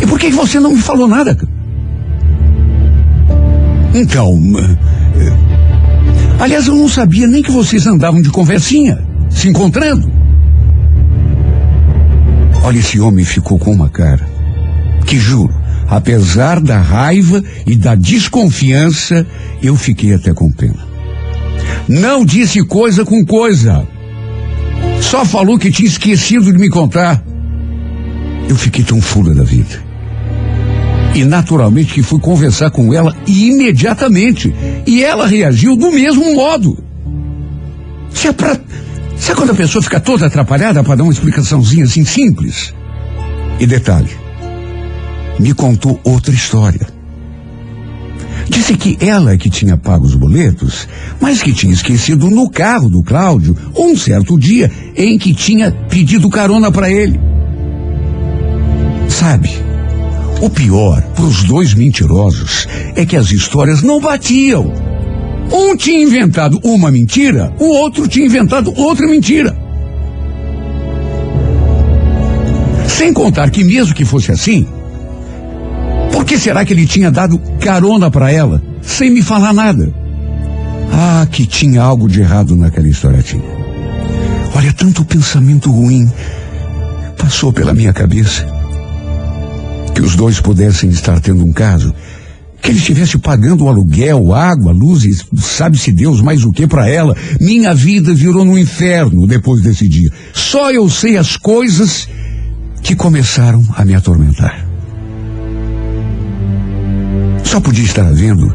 [0.00, 1.36] E por que você não me falou nada?
[3.92, 4.38] Então.
[4.58, 5.32] eh,
[6.38, 10.17] Aliás, eu não sabia nem que vocês andavam de conversinha, se encontrando.
[12.68, 14.28] Olha, esse homem ficou com uma cara.
[15.06, 15.54] Que juro,
[15.88, 19.26] apesar da raiva e da desconfiança,
[19.62, 20.86] eu fiquei até com pena.
[21.88, 23.88] Não disse coisa com coisa.
[25.00, 27.24] Só falou que tinha esquecido de me contar.
[28.46, 29.82] Eu fiquei tão fula da vida.
[31.14, 34.54] E naturalmente que fui conversar com ela imediatamente.
[34.86, 36.76] E ela reagiu do mesmo modo.
[38.12, 38.60] Se é pra.
[39.18, 42.72] Sabe quando a pessoa fica toda atrapalhada para dar uma explicaçãozinha assim simples?
[43.58, 44.10] E detalhe,
[45.38, 46.86] me contou outra história.
[48.48, 50.88] Disse que ela é que tinha pago os boletos,
[51.20, 56.30] mas que tinha esquecido no carro do Cláudio um certo dia em que tinha pedido
[56.30, 57.20] carona para ele.
[59.08, 59.50] Sabe,
[60.40, 64.87] o pior para os dois mentirosos é que as histórias não batiam.
[65.78, 69.56] Tinha inventado uma mentira, o outro tinha inventado outra mentira.
[72.88, 74.66] Sem contar que, mesmo que fosse assim,
[76.12, 79.88] por que será que ele tinha dado carona para ela, sem me falar nada?
[80.92, 83.44] Ah, que tinha algo de errado naquela história, tinha.
[84.56, 86.10] Olha, tanto pensamento ruim
[87.16, 88.44] passou pela minha cabeça.
[89.94, 91.94] Que os dois pudessem estar tendo um caso
[92.60, 96.88] que ele estivesse pagando o aluguel, água, luz e sabe-se Deus mais o que para
[96.88, 97.16] ela.
[97.40, 100.10] Minha vida virou no inferno depois desse dia.
[100.32, 102.08] Só eu sei as coisas
[102.82, 104.66] que começaram a me atormentar.
[107.44, 108.54] Só podia estar havendo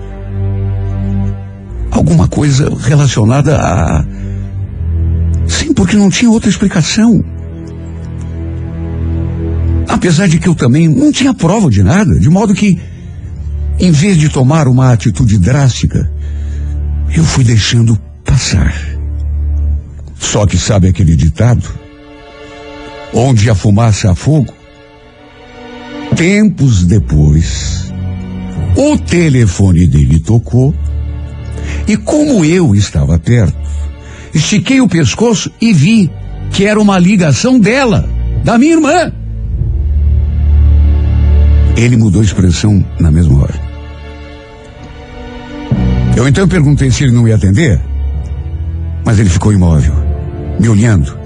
[1.89, 4.05] alguma coisa relacionada a.
[5.47, 7.23] Sim, porque não tinha outra explicação.
[9.87, 12.79] Apesar de que eu também não tinha prova de nada, de modo que
[13.79, 16.11] em vez de tomar uma atitude drástica,
[17.15, 18.73] eu fui deixando passar.
[20.19, 21.67] Só que sabe aquele ditado?
[23.13, 24.53] Onde a fumaça há fogo?
[26.15, 27.91] Tempos depois,
[28.75, 30.73] o telefone dele tocou
[31.87, 33.57] e como eu estava perto,
[34.33, 36.09] estiquei o pescoço e vi
[36.51, 38.07] que era uma ligação dela,
[38.43, 39.11] da minha irmã.
[41.75, 43.62] Ele mudou a expressão na mesma hora.
[46.15, 47.79] Eu então perguntei se ele não ia atender,
[49.03, 49.93] mas ele ficou imóvel,
[50.59, 51.17] me olhando,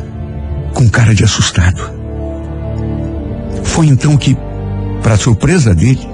[0.73, 1.91] com cara de assustado.
[3.63, 4.35] Foi então que,
[5.03, 6.07] para surpresa dele,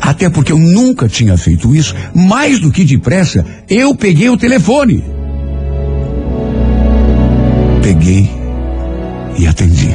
[0.00, 5.02] até porque eu nunca tinha feito isso, mais do que depressa, eu peguei o telefone.
[7.82, 8.30] Peguei
[9.38, 9.90] e atendi.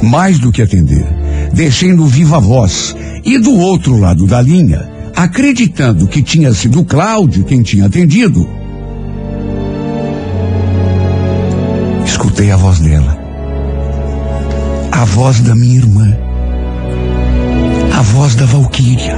[0.00, 1.06] Mais do que atender,
[1.52, 2.96] deixei no viva voz.
[3.24, 8.48] E do outro lado da linha, acreditando que tinha sido Cláudio quem tinha atendido,
[12.04, 13.18] escutei a voz dela.
[14.90, 16.16] A voz da minha irmã.
[17.92, 19.16] A voz da Valquíria.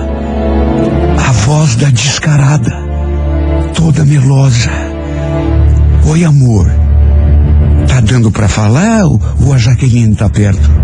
[1.19, 2.71] A voz da descarada.
[3.75, 4.71] Toda melosa.
[6.07, 6.71] Oi, amor.
[7.89, 10.84] Tá dando pra falar ou, ou a Jaqueline tá perto?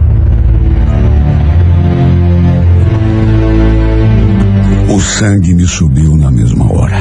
[4.91, 6.97] O sangue me subiu na mesma hora.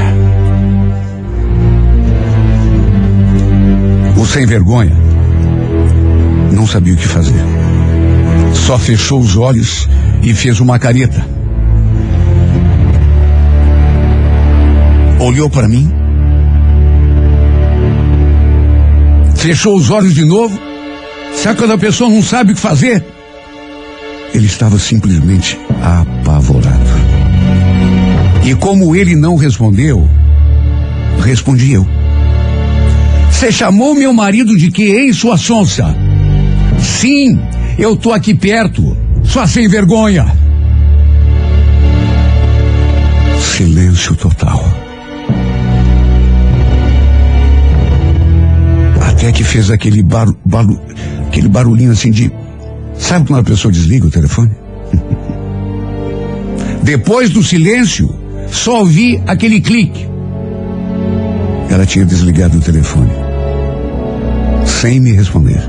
[4.15, 4.95] O sem vergonha
[6.53, 7.43] não sabia o que fazer.
[8.53, 9.89] Só fechou os olhos
[10.21, 11.25] e fez uma careta.
[15.19, 15.91] Olhou para mim.
[19.35, 20.59] Fechou os olhos de novo.
[21.33, 23.03] Sabe quando a pessoa não sabe o que fazer?
[24.31, 27.18] Ele estava simplesmente apavorado.
[28.43, 30.09] E como ele não respondeu,
[31.21, 31.85] respondi eu.
[33.31, 35.95] Você chamou meu marido de que, hein, sua sonsa?
[36.79, 37.39] Sim,
[37.77, 40.25] eu tô aqui perto, só sem vergonha.
[43.39, 44.61] Silêncio total.
[49.01, 50.79] Até que fez aquele baru, baru,
[51.27, 52.31] aquele barulhinho assim de.
[52.97, 54.51] Sabe quando a pessoa desliga o telefone?
[56.83, 58.18] Depois do silêncio,
[58.51, 60.07] só ouvi aquele clique.
[61.69, 63.11] Ela tinha desligado o telefone.
[64.65, 65.61] Sem me responder.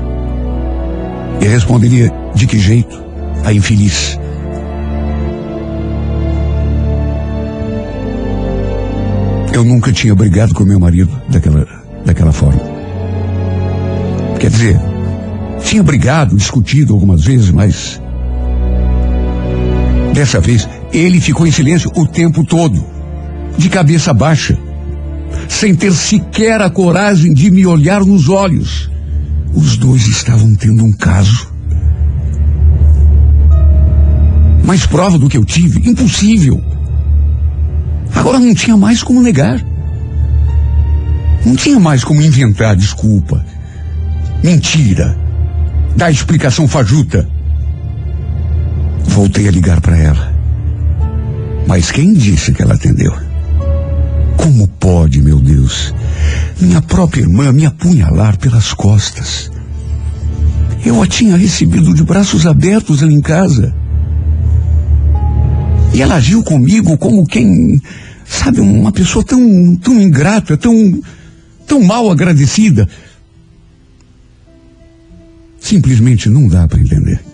[1.39, 3.03] E responderia de que jeito?
[3.43, 4.19] A infeliz.
[9.53, 11.67] Eu nunca tinha brigado com meu marido daquela,
[12.05, 12.61] daquela forma.
[14.39, 14.79] Quer dizer,
[15.63, 18.00] tinha brigado, discutido algumas vezes, mas.
[20.13, 22.83] Dessa vez, ele ficou em silêncio o tempo todo,
[23.57, 24.57] de cabeça baixa,
[25.47, 28.89] sem ter sequer a coragem de me olhar nos olhos.
[29.53, 31.51] Os dois estavam tendo um caso.
[34.65, 35.89] Mais prova do que eu tive?
[35.89, 36.61] Impossível.
[38.13, 39.61] Agora não tinha mais como negar.
[41.45, 43.43] Não tinha mais como inventar desculpa,
[44.43, 45.17] mentira,
[45.95, 47.27] dar explicação fajuta.
[49.11, 50.33] Voltei a ligar para ela.
[51.67, 53.13] Mas quem disse que ela atendeu?
[54.37, 55.93] Como pode, meu Deus?
[56.59, 59.51] Minha própria irmã me apunhalar pelas costas.
[60.83, 63.75] Eu a tinha recebido de braços abertos ali em casa.
[65.93, 67.79] E ela agiu comigo como quem,
[68.25, 71.01] sabe, uma pessoa tão, tão ingrata, tão,
[71.67, 72.87] tão mal agradecida.
[75.59, 77.30] Simplesmente não dá para entender.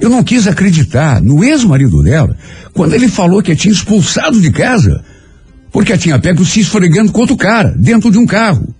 [0.00, 2.36] Eu não quis acreditar no ex-marido dela
[2.72, 5.04] quando ele falou que a tinha expulsado de casa
[5.72, 8.74] porque a tinha pego se esfregando com outro cara dentro de um carro.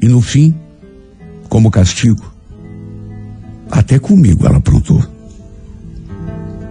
[0.00, 0.54] E no fim,
[1.48, 2.32] como castigo,
[3.70, 5.02] até comigo ela aprontou.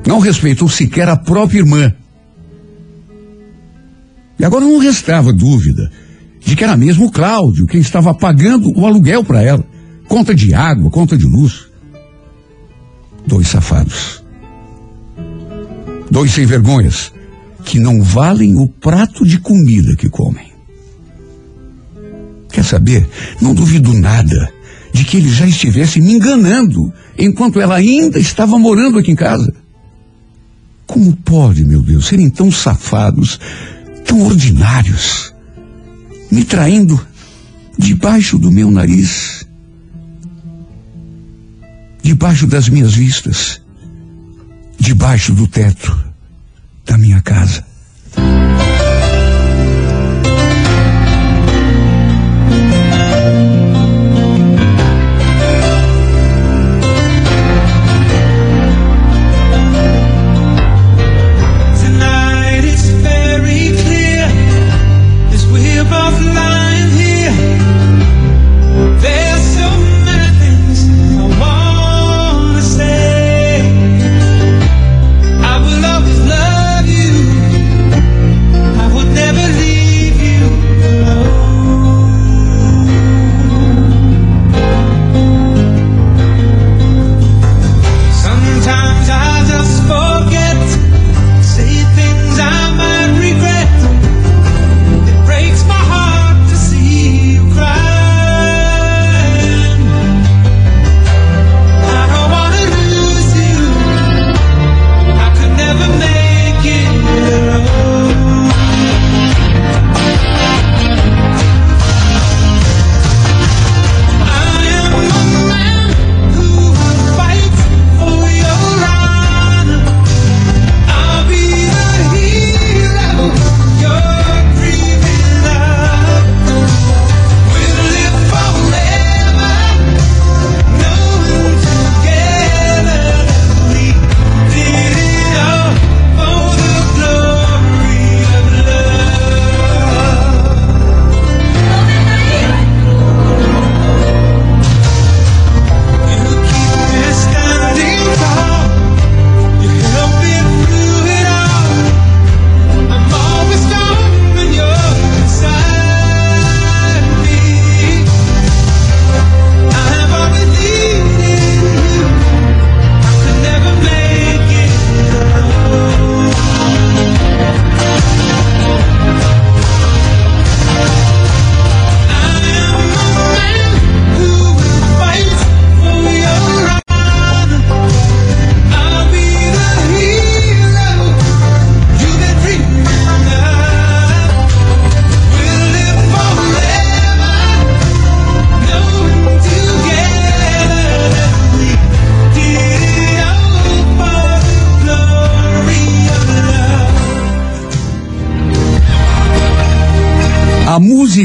[0.05, 1.91] Não respeitou sequer a própria irmã.
[4.37, 5.91] E agora não restava dúvida
[6.39, 9.63] de que era mesmo o Cláudio quem estava pagando o aluguel para ela.
[10.07, 11.67] Conta de água, conta de luz.
[13.25, 14.23] Dois safados.
[16.09, 17.11] Dois sem vergonhas
[17.63, 20.51] que não valem o prato de comida que comem.
[22.51, 23.07] Quer saber?
[23.39, 24.51] Não duvido nada
[24.93, 29.53] de que ele já estivesse me enganando enquanto ela ainda estava morando aqui em casa.
[30.85, 33.39] Como pode, meu Deus, serem tão safados,
[34.05, 35.33] tão ordinários,
[36.29, 36.99] me traindo
[37.77, 39.47] debaixo do meu nariz,
[42.03, 43.61] debaixo das minhas vistas,
[44.79, 45.97] debaixo do teto
[46.85, 47.70] da minha casa?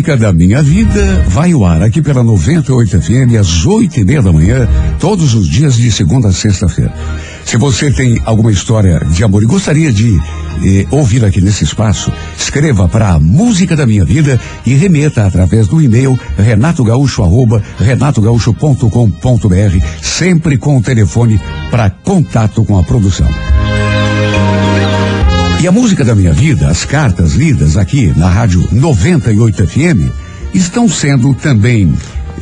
[0.07, 4.23] Música da minha vida vai ao ar aqui pela 98 FM às oito e meia
[4.23, 4.69] da manhã,
[5.01, 6.95] todos os dias de segunda a sexta-feira.
[7.45, 10.17] Se você tem alguma história de amor e gostaria de
[10.65, 15.67] eh, ouvir aqui nesse espaço, escreva para a música da minha vida e remeta através
[15.67, 17.25] do e-mail renatogaúcho
[17.77, 23.27] renatogaúcho.com.br, sempre com o telefone para contato com a produção.
[25.59, 30.13] E a música da minha vida, as cartas lidas aqui na rádio 98 FM,
[30.53, 31.93] estão sendo também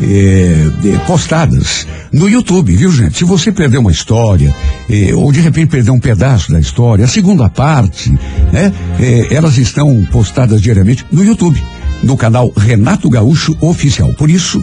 [0.01, 3.17] eh, eh, postadas no YouTube, viu gente?
[3.17, 4.53] Se você perdeu uma história,
[4.91, 8.11] eh, ou de repente perdeu um pedaço da história, a segunda parte,
[8.53, 8.73] né?
[9.31, 11.62] elas estão postadas diariamente no YouTube,
[12.03, 14.12] no canal Renato Gaúcho Oficial.
[14.15, 14.62] Por isso,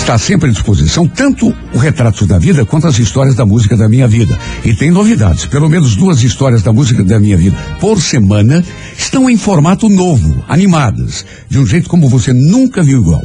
[0.00, 3.86] Está sempre à disposição tanto o retrato da vida quanto as histórias da música da
[3.86, 4.36] minha vida.
[4.64, 5.44] E tem novidades.
[5.44, 8.64] Pelo menos duas histórias da música da minha vida por semana
[8.96, 13.22] estão em formato novo, animadas, de um jeito como você nunca viu igual.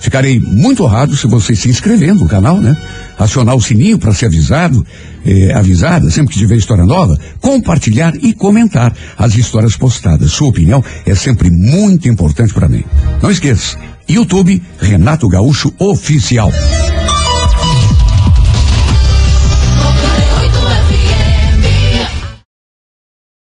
[0.00, 2.76] Ficarei muito honrado se você se inscrever no canal, né?
[3.18, 4.86] Acionar o sininho para ser avisado,
[5.26, 10.30] eh, avisada sempre que tiver história nova, compartilhar e comentar as histórias postadas.
[10.30, 12.84] Sua opinião é sempre muito importante para mim.
[13.20, 13.76] Não esqueça,
[14.08, 16.50] YouTube Renato Gaúcho Oficial.